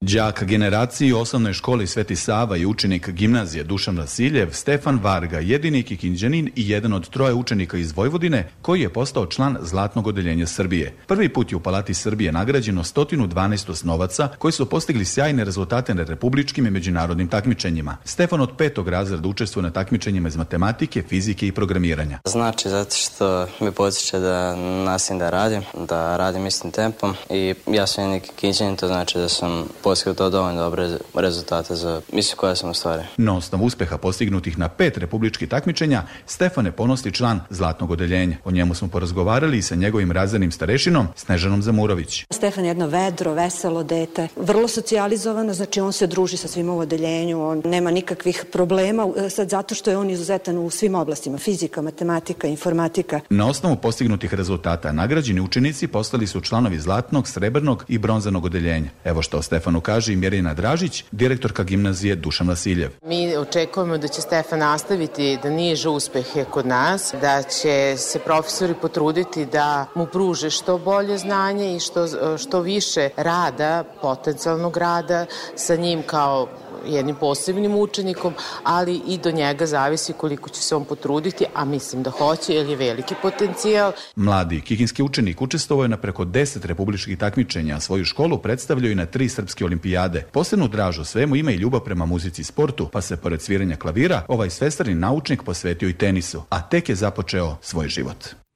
Đak 0.00 0.44
generaciji 0.44 1.12
osnovnoj 1.12 1.52
školi 1.52 1.86
Sveti 1.86 2.16
Sava 2.16 2.56
i 2.56 2.66
učenik 2.66 3.08
gimnazije 3.08 3.64
Dušan 3.64 3.98
Vasiljev, 3.98 4.50
Stefan 4.52 4.98
Varga, 5.02 5.38
jedini 5.38 5.82
kikinđanin 5.82 6.50
i 6.56 6.70
jedan 6.70 6.92
od 6.92 7.08
troje 7.08 7.34
učenika 7.34 7.76
iz 7.76 7.92
Vojvodine 7.96 8.48
koji 8.62 8.80
je 8.80 8.92
postao 8.92 9.26
član 9.26 9.58
Zlatnog 9.60 10.06
odeljenja 10.06 10.46
Srbije. 10.46 10.94
Prvi 11.06 11.28
put 11.28 11.52
je 11.52 11.56
u 11.56 11.60
Palati 11.60 11.94
Srbije 11.94 12.32
nagrađeno 12.32 12.84
112 12.84 13.70
osnovaca 13.70 14.28
koji 14.38 14.52
su 14.52 14.66
postigli 14.66 15.04
sjajne 15.04 15.44
rezultate 15.44 15.94
na 15.94 16.04
republičkim 16.04 16.66
i 16.66 16.70
međunarodnim 16.70 17.28
takmičenjima. 17.28 17.96
Stefan 18.04 18.40
od 18.40 18.50
petog 18.58 18.88
razreda 18.88 19.28
učestvuje 19.28 19.62
na 19.62 19.70
takmičenjima 19.70 20.28
iz 20.28 20.36
matematike, 20.36 21.02
fizike 21.08 21.46
i 21.46 21.52
programiranja. 21.52 22.18
Znači 22.24 22.68
zato 22.68 22.96
što 22.96 23.46
me 23.60 23.72
podsjeća 23.72 24.18
da 24.18 24.56
nasim 24.84 25.18
da 25.18 25.30
radim, 25.30 25.62
da 25.88 26.16
radim 26.16 26.46
istim 26.46 26.70
tempom 26.70 27.14
i 27.30 27.54
ja 27.66 27.86
sam 27.86 28.10
neki 28.10 28.28
kikinđanin, 28.28 28.76
to 28.76 28.86
znači 28.86 29.18
da 29.18 29.28
sam 29.28 29.64
postigao 29.88 30.14
to 30.14 30.30
dovoljno 30.30 30.62
dobre 30.62 30.98
rezultate 31.14 31.74
za 31.74 32.00
misiju 32.12 32.36
koja 32.36 32.54
sam 32.54 32.70
ostvario. 32.70 33.04
Na 33.16 33.36
osnovu 33.36 33.64
uspeha 33.64 33.98
postignutih 33.98 34.58
na 34.58 34.68
pet 34.68 34.98
republičkih 34.98 35.48
takmičenja, 35.48 36.02
Stefan 36.26 36.66
je 36.66 36.72
ponosni 36.72 37.12
član 37.12 37.40
Zlatnog 37.50 37.90
odeljenja. 37.90 38.36
O 38.44 38.50
njemu 38.50 38.74
smo 38.74 38.88
porazgovarali 38.88 39.58
i 39.58 39.62
sa 39.62 39.74
njegovim 39.74 40.12
razrednim 40.12 40.52
starešinom 40.52 41.06
Snežanom 41.16 41.62
Zamurović. 41.62 42.24
Stefan 42.30 42.64
je 42.64 42.68
jedno 42.68 42.86
vedro, 42.86 43.32
veselo 43.32 43.82
dete, 43.82 44.28
vrlo 44.36 44.68
socijalizovano, 44.68 45.54
znači 45.54 45.80
on 45.80 45.92
se 45.92 46.06
druži 46.06 46.36
sa 46.36 46.48
svima 46.48 46.72
u 46.72 46.78
odeljenju, 46.78 47.48
on 47.48 47.62
nema 47.64 47.90
nikakvih 47.90 48.44
problema, 48.52 49.08
e, 49.16 49.30
sad 49.30 49.48
zato 49.48 49.74
što 49.74 49.90
je 49.90 49.96
on 49.96 50.10
izuzetan 50.10 50.58
u 50.58 50.70
svim 50.70 50.94
oblastima, 50.94 51.38
fizika, 51.38 51.82
matematika, 51.82 52.46
informatika. 52.46 53.20
Na 53.30 53.48
osnovu 53.48 53.76
postignutih 53.76 54.34
rezultata 54.34 54.92
nagrađeni 54.92 55.40
učenici 55.40 55.86
postali 55.86 56.26
su 56.26 56.40
članovi 56.40 56.78
Zlatnog, 56.78 57.28
Srebrnog 57.28 57.84
i 57.88 57.98
Bronzanog 57.98 58.44
odeljenja. 58.44 58.90
Evo 59.04 59.22
što 59.22 59.42
Stefanu 59.42 59.77
Stefanu 59.78 59.80
kaže 59.80 60.12
i 60.12 60.16
Mirjana 60.16 60.54
Dražić, 60.54 61.04
direktorka 61.12 61.62
gimnazije 61.62 62.16
Dušan 62.16 62.48
Vasiljev. 62.48 62.90
Mi 63.02 63.36
očekujemo 63.36 63.98
da 63.98 64.08
će 64.08 64.20
Stefan 64.20 64.58
nastaviti 64.58 65.38
da 65.42 65.50
niže 65.50 65.88
uspehe 65.88 66.44
kod 66.44 66.66
nas, 66.66 67.14
da 67.20 67.42
će 67.42 67.94
se 67.96 68.18
profesori 68.18 68.74
potruditi 68.74 69.46
da 69.46 69.86
mu 69.94 70.06
pruže 70.06 70.50
što 70.50 70.78
bolje 70.78 71.18
znanje 71.18 71.76
i 71.76 71.80
što, 71.80 72.06
što 72.38 72.60
više 72.60 73.10
rada, 73.16 73.84
potencijalnog 74.02 74.76
rada 74.76 75.26
sa 75.56 75.76
njim 75.76 76.02
kao 76.02 76.48
jednim 76.86 77.16
posebnim 77.16 77.74
učenikom, 77.74 78.34
ali 78.64 79.00
i 79.06 79.18
do 79.18 79.30
njega 79.30 79.66
zavisi 79.66 80.12
koliko 80.12 80.48
će 80.48 80.60
se 80.62 80.76
on 80.76 80.84
potruditi, 80.84 81.44
a 81.54 81.64
mislim 81.64 82.02
da 82.02 82.10
hoće, 82.10 82.54
jer 82.54 82.66
je 82.66 82.76
veliki 82.76 83.14
potencijal. 83.22 83.92
Mladi 84.16 84.60
kikinski 84.60 85.02
učenik 85.02 85.42
učestvovao 85.42 85.84
je 85.84 85.88
na 85.88 85.96
preko 85.96 86.24
10 86.24 86.66
republičkih 86.66 87.18
takmičenja, 87.18 87.76
a 87.76 87.80
svoju 87.80 88.04
školu 88.04 88.38
predstavljaju 88.38 88.92
i 88.92 88.94
na 88.94 89.06
tri 89.06 89.28
srpske 89.28 89.64
olimpijade. 89.64 90.26
Posebnu 90.32 90.68
dražu 90.68 91.04
svemu 91.04 91.36
ima 91.36 91.50
i 91.50 91.56
ljubav 91.56 91.80
prema 91.80 92.06
muzici 92.06 92.42
i 92.42 92.44
sportu, 92.44 92.88
pa 92.92 93.00
se 93.00 93.16
pored 93.16 93.42
sviranja 93.42 93.76
klavira, 93.76 94.24
ovaj 94.28 94.50
svestrani 94.50 94.94
naučnik 94.94 95.42
posvetio 95.42 95.88
i 95.88 95.92
tenisu, 95.92 96.42
a 96.48 96.68
tek 96.68 96.88
je 96.88 96.94
započeo 96.94 97.56
svoj 97.60 97.88
život. 97.88 98.47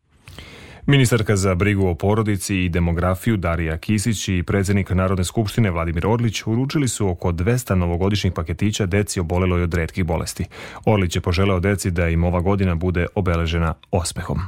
Ministarka 0.86 1.36
za 1.36 1.54
brigu 1.54 1.88
o 1.88 1.94
porodici 1.94 2.56
i 2.56 2.68
demografiju 2.68 3.36
Darija 3.36 3.78
Kisić 3.78 4.28
i 4.28 4.42
predsednik 4.42 4.90
Narodne 4.90 5.24
skupštine 5.24 5.70
Vladimir 5.70 6.06
Orlić 6.06 6.42
uručili 6.46 6.88
su 6.88 7.08
oko 7.08 7.32
200 7.32 7.74
novogodišnjih 7.74 8.32
paketića 8.32 8.86
deci 8.86 9.20
oboleloj 9.20 9.62
od 9.62 9.74
redkih 9.74 10.04
bolesti. 10.04 10.44
Orlić 10.86 11.16
je 11.16 11.22
poželeo 11.22 11.60
deci 11.60 11.90
da 11.90 12.08
im 12.08 12.24
ova 12.24 12.40
godina 12.40 12.74
bude 12.74 13.06
obeležena 13.14 13.74
osmehom. 13.90 14.38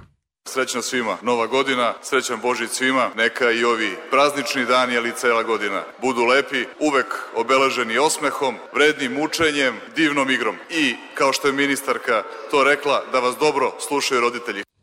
Srećna 0.48 0.82
svima, 0.82 1.16
nova 1.22 1.46
godina, 1.46 1.92
srećan 2.02 2.40
Božić 2.42 2.70
svima, 2.70 3.10
neka 3.16 3.50
i 3.50 3.64
ovi 3.64 3.90
praznični 4.10 4.64
dani, 4.64 4.96
ali 4.96 5.08
i 5.08 5.12
cela 5.16 5.42
godina 5.42 5.82
budu 6.02 6.24
lepi, 6.24 6.64
uvek 6.80 7.06
obeleženi 7.36 7.98
osmehom, 7.98 8.54
vrednim 8.74 9.12
mučenjem, 9.12 9.74
divnom 9.96 10.30
igrom. 10.30 10.54
I, 10.70 10.94
kao 11.14 11.32
što 11.32 11.48
je 11.48 11.52
ministarka 11.52 12.22
to 12.50 12.64
rekla, 12.64 13.02
da 13.12 13.20
vas 13.20 13.36
dobro 13.40 13.72
slušaju 13.88 14.20
roditelji. 14.20 14.73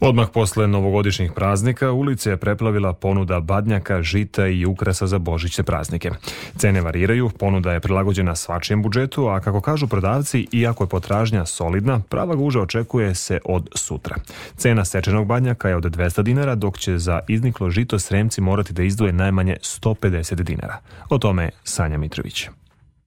Odmah 0.00 0.28
posle 0.32 0.66
novogodišnjih 0.66 1.32
praznika 1.32 1.92
ulice 1.92 2.30
je 2.30 2.36
preplavila 2.36 2.92
ponuda 2.92 3.40
badnjaka, 3.40 4.02
žita 4.02 4.46
i 4.46 4.64
ukrasa 4.66 5.06
za 5.06 5.18
božićne 5.18 5.64
praznike. 5.64 6.10
Cene 6.56 6.80
variraju, 6.80 7.30
ponuda 7.38 7.72
je 7.72 7.80
prilagođena 7.80 8.36
svačijem 8.36 8.82
budžetu, 8.82 9.26
a 9.28 9.40
kako 9.40 9.60
kažu 9.60 9.86
prodavci, 9.86 10.46
iako 10.52 10.84
je 10.84 10.88
potražnja 10.88 11.46
solidna, 11.46 12.00
prava 12.08 12.34
guža 12.34 12.60
očekuje 12.60 13.14
se 13.14 13.38
od 13.44 13.68
sutra. 13.74 14.16
Cena 14.56 14.84
sečenog 14.84 15.26
badnjaka 15.26 15.68
je 15.68 15.76
od 15.76 15.84
200 15.84 16.22
dinara, 16.22 16.54
dok 16.54 16.78
će 16.78 16.98
za 16.98 17.20
izniklo 17.28 17.70
žito 17.70 17.98
sremci 17.98 18.40
morati 18.40 18.72
da 18.72 18.82
izdvoje 18.82 19.12
najmanje 19.12 19.56
150 19.62 20.34
dinara. 20.34 20.78
O 21.10 21.18
tome 21.18 21.50
Sanja 21.64 21.98
Mitrović. 21.98 22.48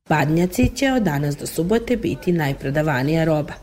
Badnjaci 0.10 0.72
će 0.76 0.92
od 0.92 1.04
danas 1.04 1.38
do 1.38 1.46
subote 1.46 1.98
biti 1.98 2.32
najprodavanija 2.32 3.24
roba. 3.24 3.54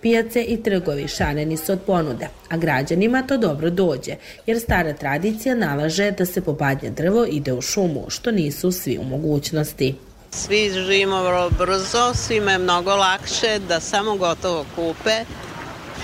Pijace 0.00 0.42
i 0.42 0.62
trgovi 0.62 1.08
šaneni 1.08 1.56
su 1.56 1.72
od 1.72 1.80
ponude, 1.86 2.28
a 2.50 2.56
građanima 2.56 3.22
to 3.22 3.36
dobro 3.36 3.70
dođe, 3.70 4.16
jer 4.46 4.60
stara 4.60 4.92
tradicija 4.92 5.54
nalaže 5.54 6.10
da 6.10 6.26
se 6.26 6.40
po 6.40 6.52
badnje 6.52 6.90
drvo 6.90 7.26
ide 7.30 7.52
u 7.52 7.60
šumu, 7.60 8.04
što 8.08 8.30
nisu 8.30 8.72
svi 8.72 8.98
u 8.98 9.04
mogućnosti. 9.04 9.94
Svi 10.30 10.70
živimo 10.70 11.22
vrlo 11.22 11.50
brzo, 11.50 12.14
svima 12.14 12.52
je 12.52 12.58
mnogo 12.58 12.96
lakše 12.96 13.58
da 13.68 13.80
samo 13.80 14.16
gotovo 14.16 14.64
kupe. 14.76 15.24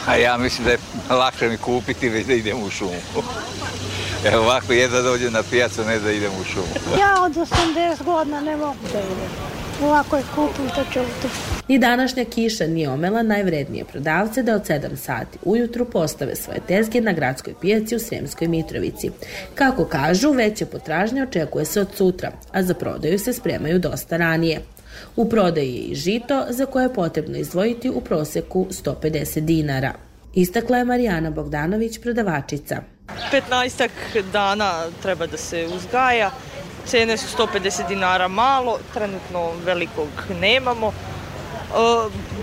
A 0.06 0.16
ja 0.16 0.38
mislim 0.38 0.64
da 0.64 0.70
je 0.70 0.78
lakše 1.10 1.48
mi 1.48 1.56
kupiti 1.56 2.08
već 2.08 2.26
da 2.26 2.32
idem 2.32 2.62
u 2.62 2.70
šumu. 2.70 3.00
Evo 4.32 4.42
ovako 4.42 4.72
jedva 4.72 5.02
dođem 5.02 5.32
na 5.32 5.42
pijacu, 5.50 5.84
ne 5.84 5.98
da 5.98 6.12
idem 6.12 6.32
u 6.40 6.44
šumu. 6.44 6.98
Ja 6.98 7.22
od 7.22 7.32
80 7.32 8.04
godina 8.04 8.40
ne 8.40 8.56
mogu 8.56 8.78
da 8.92 8.98
idem. 8.98 9.30
Ovako 9.82 10.16
je 10.16 10.22
kupim 10.34 10.68
to 10.68 10.84
čutu. 10.92 11.53
Ni 11.68 11.78
današnja 11.78 12.24
kiša 12.24 12.66
nije 12.66 12.90
omela 12.90 13.22
najvrednije 13.22 13.84
prodavce 13.84 14.42
da 14.42 14.54
od 14.54 14.62
7 14.62 14.96
sati 14.96 15.38
ujutru 15.44 15.84
postave 15.84 16.36
svoje 16.36 16.60
tezge 16.68 17.00
na 17.00 17.12
gradskoj 17.12 17.54
pijaci 17.60 17.96
u 17.96 17.98
Sremskoj 17.98 18.48
Mitrovici. 18.48 19.10
Kako 19.54 19.84
kažu, 19.84 20.32
veća 20.32 20.66
potražnja 20.66 21.22
očekuje 21.22 21.64
se 21.64 21.80
od 21.80 21.88
sutra, 21.94 22.32
a 22.52 22.62
za 22.62 22.74
prodaju 22.74 23.18
se 23.18 23.32
spremaju 23.32 23.78
dosta 23.78 24.16
ranije. 24.16 24.60
U 25.16 25.28
prodaji 25.28 25.74
je 25.74 25.82
i 25.82 25.94
žito 25.94 26.44
za 26.50 26.66
koje 26.66 26.84
je 26.84 26.94
potrebno 26.94 27.38
izdvojiti 27.38 27.90
u 27.90 28.00
proseku 28.00 28.66
150 28.70 29.40
dinara. 29.40 29.92
Istakla 30.34 30.78
je 30.78 30.84
Marijana 30.84 31.30
Bogdanović, 31.30 31.98
prodavačica. 31.98 32.76
15 33.32 33.88
dana 34.32 34.84
treba 35.02 35.26
da 35.26 35.36
se 35.36 35.68
uzgaja, 35.76 36.30
Cene 36.86 37.16
su 37.16 37.36
150 37.38 37.88
dinara 37.88 38.28
malo, 38.28 38.78
trenutno 38.94 39.52
velikog 39.64 40.08
nemamo. 40.40 40.92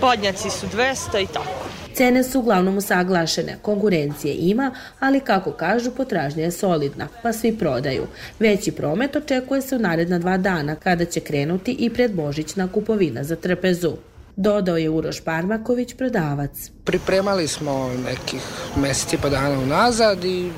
Badnjaci 0.00 0.50
su 0.50 0.66
200 0.66 1.22
i 1.22 1.26
tako. 1.26 1.66
Cene 1.94 2.24
su 2.24 2.40
uglavnom 2.40 2.76
usaglašene, 2.76 3.56
konkurencije 3.62 4.34
ima, 4.34 4.74
ali 5.00 5.20
kako 5.20 5.52
kažu, 5.52 5.90
potražnja 5.90 6.44
je 6.44 6.50
solidna, 6.50 7.08
pa 7.22 7.32
svi 7.32 7.58
prodaju. 7.58 8.06
Veći 8.38 8.72
promet 8.72 9.16
očekuje 9.16 9.62
se 9.62 9.76
u 9.76 9.78
naredna 9.78 10.18
dva 10.18 10.36
dana, 10.36 10.74
kada 10.74 11.04
će 11.04 11.20
krenuti 11.20 11.72
i 11.72 11.90
predbožićna 11.90 12.68
kupovina 12.72 13.24
za 13.24 13.36
trpezu. 13.36 13.92
Dodao 14.36 14.76
je 14.76 14.90
Uroš 14.90 15.20
Parmaković, 15.20 15.94
prodavac. 15.94 16.70
Pripremali 16.84 17.48
smo 17.48 17.90
nekih 18.04 18.42
meseci 18.76 19.18
pa 19.22 19.28
dana 19.28 19.58
unazad 19.58 20.24
i 20.24 20.50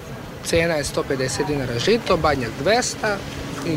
cena 0.45 0.75
je 0.75 0.85
150 0.85 1.47
dinara 1.47 1.79
žito, 1.79 2.17
badnjak 2.17 2.51
200, 2.65 2.95
i 3.67 3.77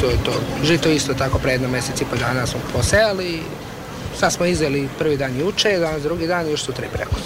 to 0.00 0.06
je 0.06 0.16
to. 0.24 0.32
Žito 0.64 0.88
isto 0.88 1.14
tako 1.14 1.38
pre 1.38 1.52
jedno 1.52 1.68
mesec 1.68 2.00
i 2.00 2.04
po 2.10 2.16
dana 2.16 2.46
smo 2.46 2.60
posejali 2.72 3.40
sad 4.16 4.32
smo 4.32 4.46
izeli 4.46 4.88
prvi 4.98 5.16
dan 5.16 5.40
juče, 5.40 5.78
danas 5.78 6.02
drugi 6.02 6.26
dan 6.26 6.46
i 6.46 6.50
još 6.50 6.64
sutra 6.64 6.86
i 6.86 6.88
preko 6.92 7.16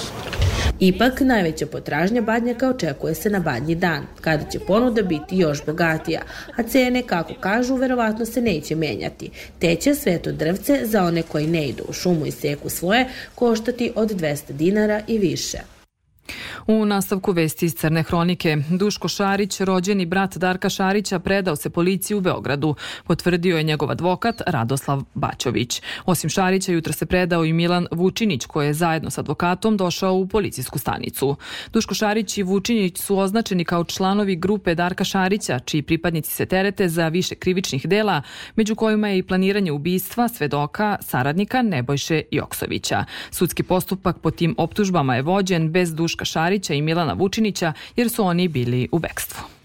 Ipak, 0.80 1.20
najveća 1.20 1.66
potražnja 1.66 2.22
badnjaka 2.22 2.68
očekuje 2.68 3.14
se 3.14 3.30
na 3.30 3.38
badnji 3.38 3.74
dan, 3.74 4.06
kada 4.20 4.50
će 4.50 4.58
ponuda 4.58 5.02
biti 5.02 5.36
još 5.38 5.64
bogatija, 5.66 6.22
a 6.56 6.62
cene, 6.62 7.02
kako 7.02 7.34
kažu, 7.40 7.74
verovatno 7.74 8.26
se 8.26 8.40
neće 8.40 8.74
menjati, 8.74 9.30
te 9.58 9.74
će 9.74 9.94
sveto 9.94 10.32
drvce 10.32 10.80
za 10.84 11.02
one 11.02 11.22
koji 11.22 11.46
ne 11.46 11.68
idu 11.68 11.84
u 11.88 11.92
šumu 11.92 12.26
i 12.26 12.30
seku 12.30 12.70
svoje 12.70 13.08
koštati 13.34 13.92
od 13.94 14.10
200 14.10 14.52
dinara 14.52 15.00
i 15.06 15.18
više. 15.18 15.75
U 16.66 16.84
nastavku 16.84 17.32
vesti 17.32 17.66
iz 17.66 17.74
Crne 17.74 18.02
hronike, 18.02 18.56
Duško 18.70 19.08
Šarić, 19.08 19.60
rođeni 19.60 20.06
brat 20.06 20.36
Darka 20.36 20.68
Šarića, 20.68 21.18
predao 21.18 21.56
se 21.56 21.70
policiji 21.70 22.16
u 22.16 22.20
Beogradu, 22.20 22.74
potvrdio 23.04 23.56
je 23.56 23.62
njegov 23.62 23.90
advokat 23.90 24.42
Radoslav 24.46 25.02
Baćović. 25.14 25.82
Osim 26.04 26.30
Šarića, 26.30 26.72
jutra 26.72 26.92
se 26.92 27.06
predao 27.06 27.44
i 27.44 27.52
Milan 27.52 27.86
Vučinić, 27.90 28.46
koji 28.46 28.66
je 28.66 28.74
zajedno 28.74 29.10
s 29.10 29.18
advokatom 29.18 29.76
došao 29.76 30.14
u 30.14 30.28
policijsku 30.28 30.78
stanicu. 30.78 31.36
Duško 31.72 31.94
Šarić 31.94 32.38
i 32.38 32.42
Vučinić 32.42 32.98
su 32.98 33.18
označeni 33.18 33.64
kao 33.64 33.84
članovi 33.84 34.36
grupe 34.36 34.74
Darka 34.74 35.04
Šarića, 35.04 35.58
čiji 35.58 35.82
pripadnici 35.82 36.34
se 36.34 36.46
terete 36.46 36.88
za 36.88 37.08
više 37.08 37.34
krivičnih 37.34 37.86
dela, 37.86 38.22
među 38.56 38.74
kojima 38.74 39.08
je 39.08 39.18
i 39.18 39.22
planiranje 39.22 39.72
ubistva 39.72 40.28
svedoka 40.28 40.96
saradnika 41.00 41.62
Nebojše 41.62 42.22
Joksovića. 42.30 43.04
Sudski 43.30 43.62
postupak 43.62 44.18
po 44.18 44.30
tim 44.30 44.54
optužbama 44.58 45.16
je 45.16 45.22
vođen 45.22 45.70
bez 45.72 45.94
Duška 45.94 46.15
Šarića 46.24 46.66
Đurića 46.66 46.74
i 46.74 46.82
Milana 46.82 47.12
Vučinića 47.12 47.72
jer 47.96 48.10
su 48.10 48.24
oni 48.24 48.48
bili 48.48 48.88
u 48.92 48.98
bekstvu. 48.98 49.55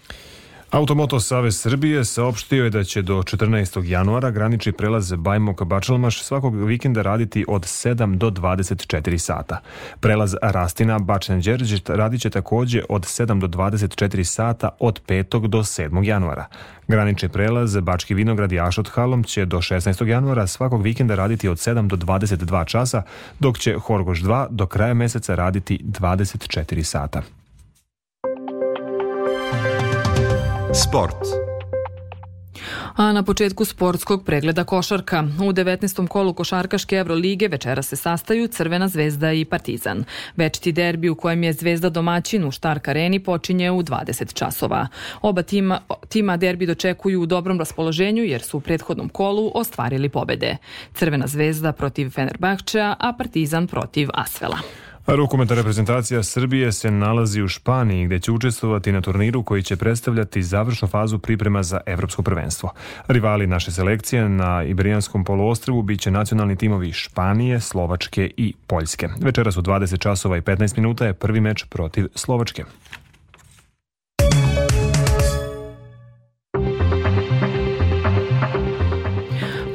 Automoto 0.72 1.20
Savez 1.20 1.60
Srbije 1.60 2.04
saopštio 2.04 2.64
je 2.64 2.70
da 2.70 2.84
će 2.84 3.02
do 3.02 3.14
14. 3.14 3.84
januara 3.84 4.30
granični 4.30 4.72
prelaz 4.72 5.12
Bajmok 5.12 5.62
Bačalmaš 5.62 6.22
svakog 6.22 6.64
vikenda 6.64 7.02
raditi 7.02 7.44
od 7.48 7.62
7 7.62 8.16
do 8.16 8.30
24 8.30 9.18
sata. 9.18 9.60
Prelaz 10.00 10.34
Rastina 10.42 10.98
Bačan 10.98 11.40
Đerđet 11.40 11.90
radit 11.90 12.20
će 12.20 12.30
takođe 12.30 12.82
od 12.88 13.02
7 13.02 13.40
do 13.40 13.46
24 13.46 14.24
sata 14.24 14.68
od 14.78 15.00
5. 15.08 15.48
do 15.48 15.58
7. 15.58 16.04
januara. 16.04 16.46
Granični 16.88 17.28
prelaz 17.28 17.76
Bački 17.80 18.14
Vinograd 18.14 18.52
i 18.52 18.60
Ašot 18.60 18.88
Halom 18.88 19.24
će 19.24 19.44
do 19.44 19.56
16. 19.56 20.06
januara 20.06 20.46
svakog 20.46 20.82
vikenda 20.82 21.14
raditi 21.14 21.48
od 21.48 21.56
7 21.56 21.86
do 21.86 21.96
22 21.96 22.66
časa, 22.66 23.02
dok 23.40 23.58
će 23.58 23.78
Horgoš 23.78 24.20
2 24.20 24.46
do 24.50 24.66
kraja 24.66 24.94
meseca 24.94 25.34
raditi 25.34 25.80
24 25.84 26.82
sata. 26.82 27.22
Sport. 30.74 31.16
A 32.96 33.12
na 33.12 33.22
početku 33.22 33.64
sportskog 33.64 34.24
pregleda 34.24 34.64
košarka. 34.64 35.20
U 35.20 35.52
19. 35.52 36.08
kolu 36.08 36.34
košarkaške 36.34 36.96
Evrolige 36.96 37.48
večera 37.48 37.82
se 37.82 37.96
sastaju 37.96 38.48
Crvena 38.48 38.88
zvezda 38.88 39.32
i 39.32 39.44
Partizan. 39.44 40.04
Večiti 40.36 40.72
derbi 40.72 41.08
u 41.08 41.14
kojem 41.14 41.42
je 41.42 41.52
zvezda 41.52 41.90
domaćin 41.90 42.44
u 42.44 42.50
Štark 42.50 42.88
areni 42.88 43.18
počinje 43.18 43.70
u 43.70 43.82
20 43.82 44.34
časova. 44.34 44.88
Oba 45.22 45.42
tima, 45.42 45.80
tima 46.08 46.36
derbi 46.36 46.66
dočekuju 46.66 47.22
u 47.22 47.26
dobrom 47.26 47.58
raspoloženju 47.58 48.24
jer 48.24 48.42
su 48.42 48.56
u 48.56 48.60
prethodnom 48.60 49.08
kolu 49.08 49.52
ostvarili 49.54 50.08
pobede. 50.08 50.56
Crvena 50.94 51.26
zvezda 51.26 51.72
protiv 51.72 52.10
Fenerbahčea, 52.10 52.96
a 52.98 53.12
Partizan 53.12 53.66
protiv 53.66 54.08
Asvela. 54.14 54.58
Rukometna 55.06 55.56
reprezentacija 55.56 56.22
Srbije 56.22 56.72
se 56.72 56.90
nalazi 56.90 57.42
u 57.42 57.48
Španiji 57.48 58.06
gde 58.06 58.18
će 58.18 58.32
učestvovati 58.32 58.92
na 58.92 59.00
turniru 59.00 59.42
koji 59.42 59.62
će 59.62 59.76
predstavljati 59.76 60.42
završnu 60.42 60.88
fazu 60.88 61.18
priprema 61.18 61.62
za 61.62 61.80
evropsko 61.86 62.22
prvenstvo. 62.22 62.72
Rivali 63.08 63.46
naše 63.46 63.70
selekcije 63.70 64.28
na 64.28 64.62
Iberijanskom 64.62 65.24
poluostrvu 65.24 65.82
biće 65.82 66.10
nacionalni 66.10 66.56
timovi 66.56 66.92
Španije, 66.92 67.60
Slovačke 67.60 68.30
i 68.36 68.54
Poljske. 68.66 69.08
Večera 69.20 69.52
su 69.52 69.62
20 69.62 69.98
časova 69.98 70.36
i 70.36 70.40
15 70.40 70.76
minuta 70.76 71.06
je 71.06 71.14
prvi 71.14 71.40
meč 71.40 71.64
protiv 71.64 72.06
Slovačke. 72.14 72.64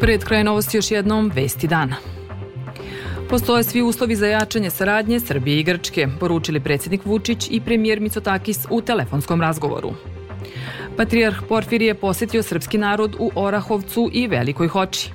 Pred 0.02 0.24
kraj 0.24 0.44
novosti 0.44 0.78
još 0.78 0.92
jednom 0.92 1.32
vesti 1.36 1.68
dana. 1.68 2.17
Postoje 3.30 3.64
svi 3.64 3.82
uslovi 3.82 4.16
za 4.16 4.28
jačanje 4.28 4.70
saradnje 4.70 5.20
Srbije 5.20 5.60
i 5.60 5.64
Grčke, 5.64 6.08
poručili 6.20 6.60
predsjednik 6.60 7.06
Vučić 7.06 7.48
i 7.52 7.62
premijer 7.62 8.00
Micotakis 8.00 8.66
u 8.70 8.82
telefonskom 8.82 9.42
razgovoru. 9.42 9.92
Patrijarh 10.98 11.38
Porfirije 11.50 11.94
posjetio 11.94 12.44
srpski 12.44 12.78
narod 12.78 13.16
u 13.20 13.32
Orahovcu 13.36 14.10
i 14.14 14.28
Velikoj 14.28 14.68
Hoči. 14.68 15.12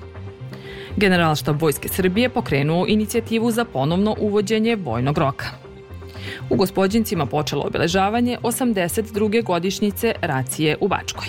Generalštab 0.97 1.63
Vojske 1.63 1.89
Srbije 1.89 2.29
pokrenuo 2.29 2.87
inicijativu 2.89 3.51
za 3.51 3.65
ponovno 3.65 4.17
uvođenje 4.19 4.77
vojnog 4.77 5.19
roka. 5.19 5.47
U 6.51 6.57
Gospodjincima 6.57 7.27
počelo 7.27 7.65
obeležavanje 7.67 8.39
82. 8.43 9.45
godišnjice 9.45 10.15
racije 10.21 10.77
u 10.81 10.89
Bačkoj. 10.89 11.29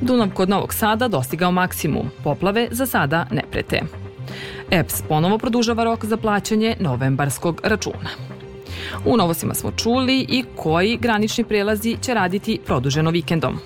Dunav 0.00 0.30
kod 0.34 0.48
Novog 0.48 0.74
Sada 0.74 1.08
dostigao 1.08 1.52
maksimum, 1.52 2.10
poplave 2.24 2.68
za 2.70 2.86
sada 2.86 3.26
ne 3.30 3.42
prete. 3.50 3.99
EPS 4.70 5.02
ponovo 5.08 5.38
produžava 5.38 5.84
rok 5.84 6.04
za 6.04 6.16
plaćanje 6.16 6.76
novembarskog 6.80 7.60
računa. 7.64 8.10
U 9.04 9.16
novostima 9.16 9.54
smo 9.54 9.72
čuli 9.72 10.26
i 10.28 10.44
koji 10.56 10.96
granični 10.96 11.44
prelazi 11.44 11.96
će 12.02 12.14
raditi 12.14 12.58
produženo 12.66 13.10
vikendom. 13.10 13.58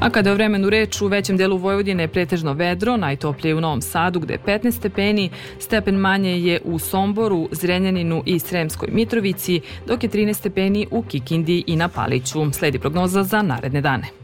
A 0.00 0.10
kada 0.10 0.28
je 0.28 0.32
o 0.32 0.34
vremenu 0.34 0.70
reč, 0.70 1.00
u 1.02 1.06
većem 1.06 1.36
delu 1.36 1.56
Vojvodine 1.56 2.02
je 2.02 2.08
pretežno 2.08 2.52
vedro, 2.52 2.96
najtoplije 2.96 3.54
u 3.54 3.60
Novom 3.60 3.82
Sadu 3.82 4.20
gde 4.20 4.34
je 4.34 4.40
15 4.46 4.70
stepeni, 4.70 5.30
stepen 5.58 5.94
manje 5.94 6.38
je 6.38 6.60
u 6.64 6.78
Somboru, 6.78 7.48
Zrenjaninu 7.52 8.22
i 8.26 8.38
Sremskoj 8.38 8.88
Mitrovici, 8.92 9.60
dok 9.86 10.02
je 10.02 10.10
13 10.10 10.34
stepeni 10.34 10.86
u 10.90 11.02
Kikindi 11.02 11.64
i 11.66 11.76
na 11.76 11.88
Paliću. 11.88 12.52
Sledi 12.52 12.78
prognoza 12.78 13.22
za 13.22 13.42
naredne 13.42 13.80
dane. 13.80 14.21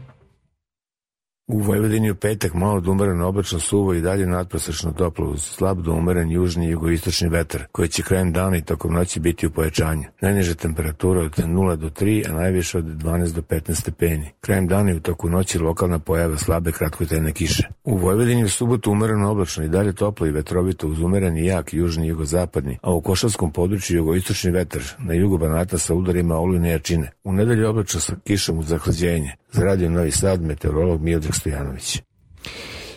U 1.51 1.59
Vojvodini 1.59 2.11
u 2.11 2.15
petak 2.15 2.53
malo 2.53 2.79
da 2.79 2.91
umereno 2.91 3.27
oblačno 3.27 3.59
suvo 3.59 3.93
i 3.93 4.01
dalje 4.01 4.25
nadprosečno 4.25 4.91
toplo 4.91 5.29
uz 5.29 5.41
slab 5.41 5.81
da 5.81 5.91
umeren 5.91 6.31
južni 6.31 6.65
i 6.65 6.69
jugoistočni 6.69 7.29
vetar, 7.29 7.63
koji 7.71 7.87
će 7.87 8.03
krajem 8.03 8.33
dana 8.33 8.57
i 8.57 8.61
tokom 8.61 8.93
noći 8.93 9.19
biti 9.19 9.47
u 9.47 9.51
pojačanju. 9.51 10.03
Najniža 10.21 10.55
temperatura 10.55 11.21
od 11.21 11.37
0 11.37 11.75
do 11.75 11.89
3, 11.89 12.29
a 12.29 12.33
najviše 12.33 12.77
od 12.77 12.85
12 12.85 13.33
do 13.33 13.41
15 13.41 13.73
stepeni. 13.73 14.31
Krajem 14.41 14.67
dana 14.67 14.91
i 14.91 14.95
u 14.95 14.99
toku 14.99 15.29
noći 15.29 15.59
lokalna 15.59 15.99
pojava 15.99 16.37
slabe 16.37 16.71
kratkotrajne 16.71 17.31
kiše. 17.31 17.67
U 17.83 17.97
Vojvodini 17.97 18.43
u 18.43 18.49
subotu 18.49 18.91
umereno 18.91 19.31
oblačno 19.31 19.63
i 19.63 19.69
dalje 19.69 19.93
toplo 19.93 20.27
i 20.27 20.31
vetrovito 20.31 20.87
uz 20.87 21.01
umeren 21.01 21.37
i 21.37 21.45
jak 21.45 21.73
južni 21.73 22.05
i 22.05 22.09
jugozapadni, 22.09 22.77
a 22.81 22.93
u 22.93 23.01
košarskom 23.01 23.51
području 23.51 23.97
jugoistočni 23.97 24.51
vetar, 24.51 24.81
na 24.99 25.13
jugu 25.13 25.37
Banata 25.37 25.77
sa 25.77 25.93
udarima 25.93 26.37
olujne 26.37 26.69
jačine. 26.69 27.11
U 27.23 27.33
nedelju 27.33 27.69
oblačno 27.69 27.99
sa 27.99 28.15
kišom 28.23 28.59
uz 28.59 28.67
zahlađenje. 28.67 29.31
Za 29.51 29.63
radio 29.63 29.89
Novi 29.89 30.11
Sad, 30.11 30.41
meteorolog 30.41 31.01
Miodrag 31.01 31.38
Stojanović. 31.39 32.01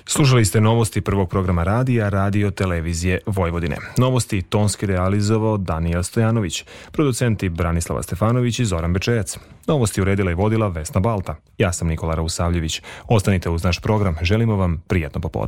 Slušali 0.07 0.45
ste 0.45 0.61
novosti 0.61 1.01
prvog 1.01 1.31
programa 1.31 1.65
radija 1.65 2.09
Radio 2.09 2.51
Televizije 2.51 3.19
Vojvodine. 3.27 3.77
Novosti 3.99 4.43
tonski 4.43 4.87
realizovao 4.87 5.57
Danijel 5.57 6.03
Stojanović, 6.03 6.65
producenti 6.93 7.49
Branislava 7.49 8.03
Stefanović 8.03 8.59
i 8.59 8.65
Zoran 8.65 8.93
Bečejac. 8.93 9.39
Novosti 9.67 10.03
uredila 10.03 10.31
i 10.31 10.35
vodila 10.35 10.69
Vesna 10.69 11.01
Balta. 11.01 11.37
Ja 11.59 11.73
sam 11.73 11.89
Nikola 11.89 12.15
Rausavljević. 12.15 12.83
Ostanite 13.09 13.51
uz 13.51 13.65
naš 13.65 13.81
program. 13.81 14.17
Želimo 14.23 14.57
vam 14.57 14.83
prijatno 14.89 15.21
popodne. 15.21 15.41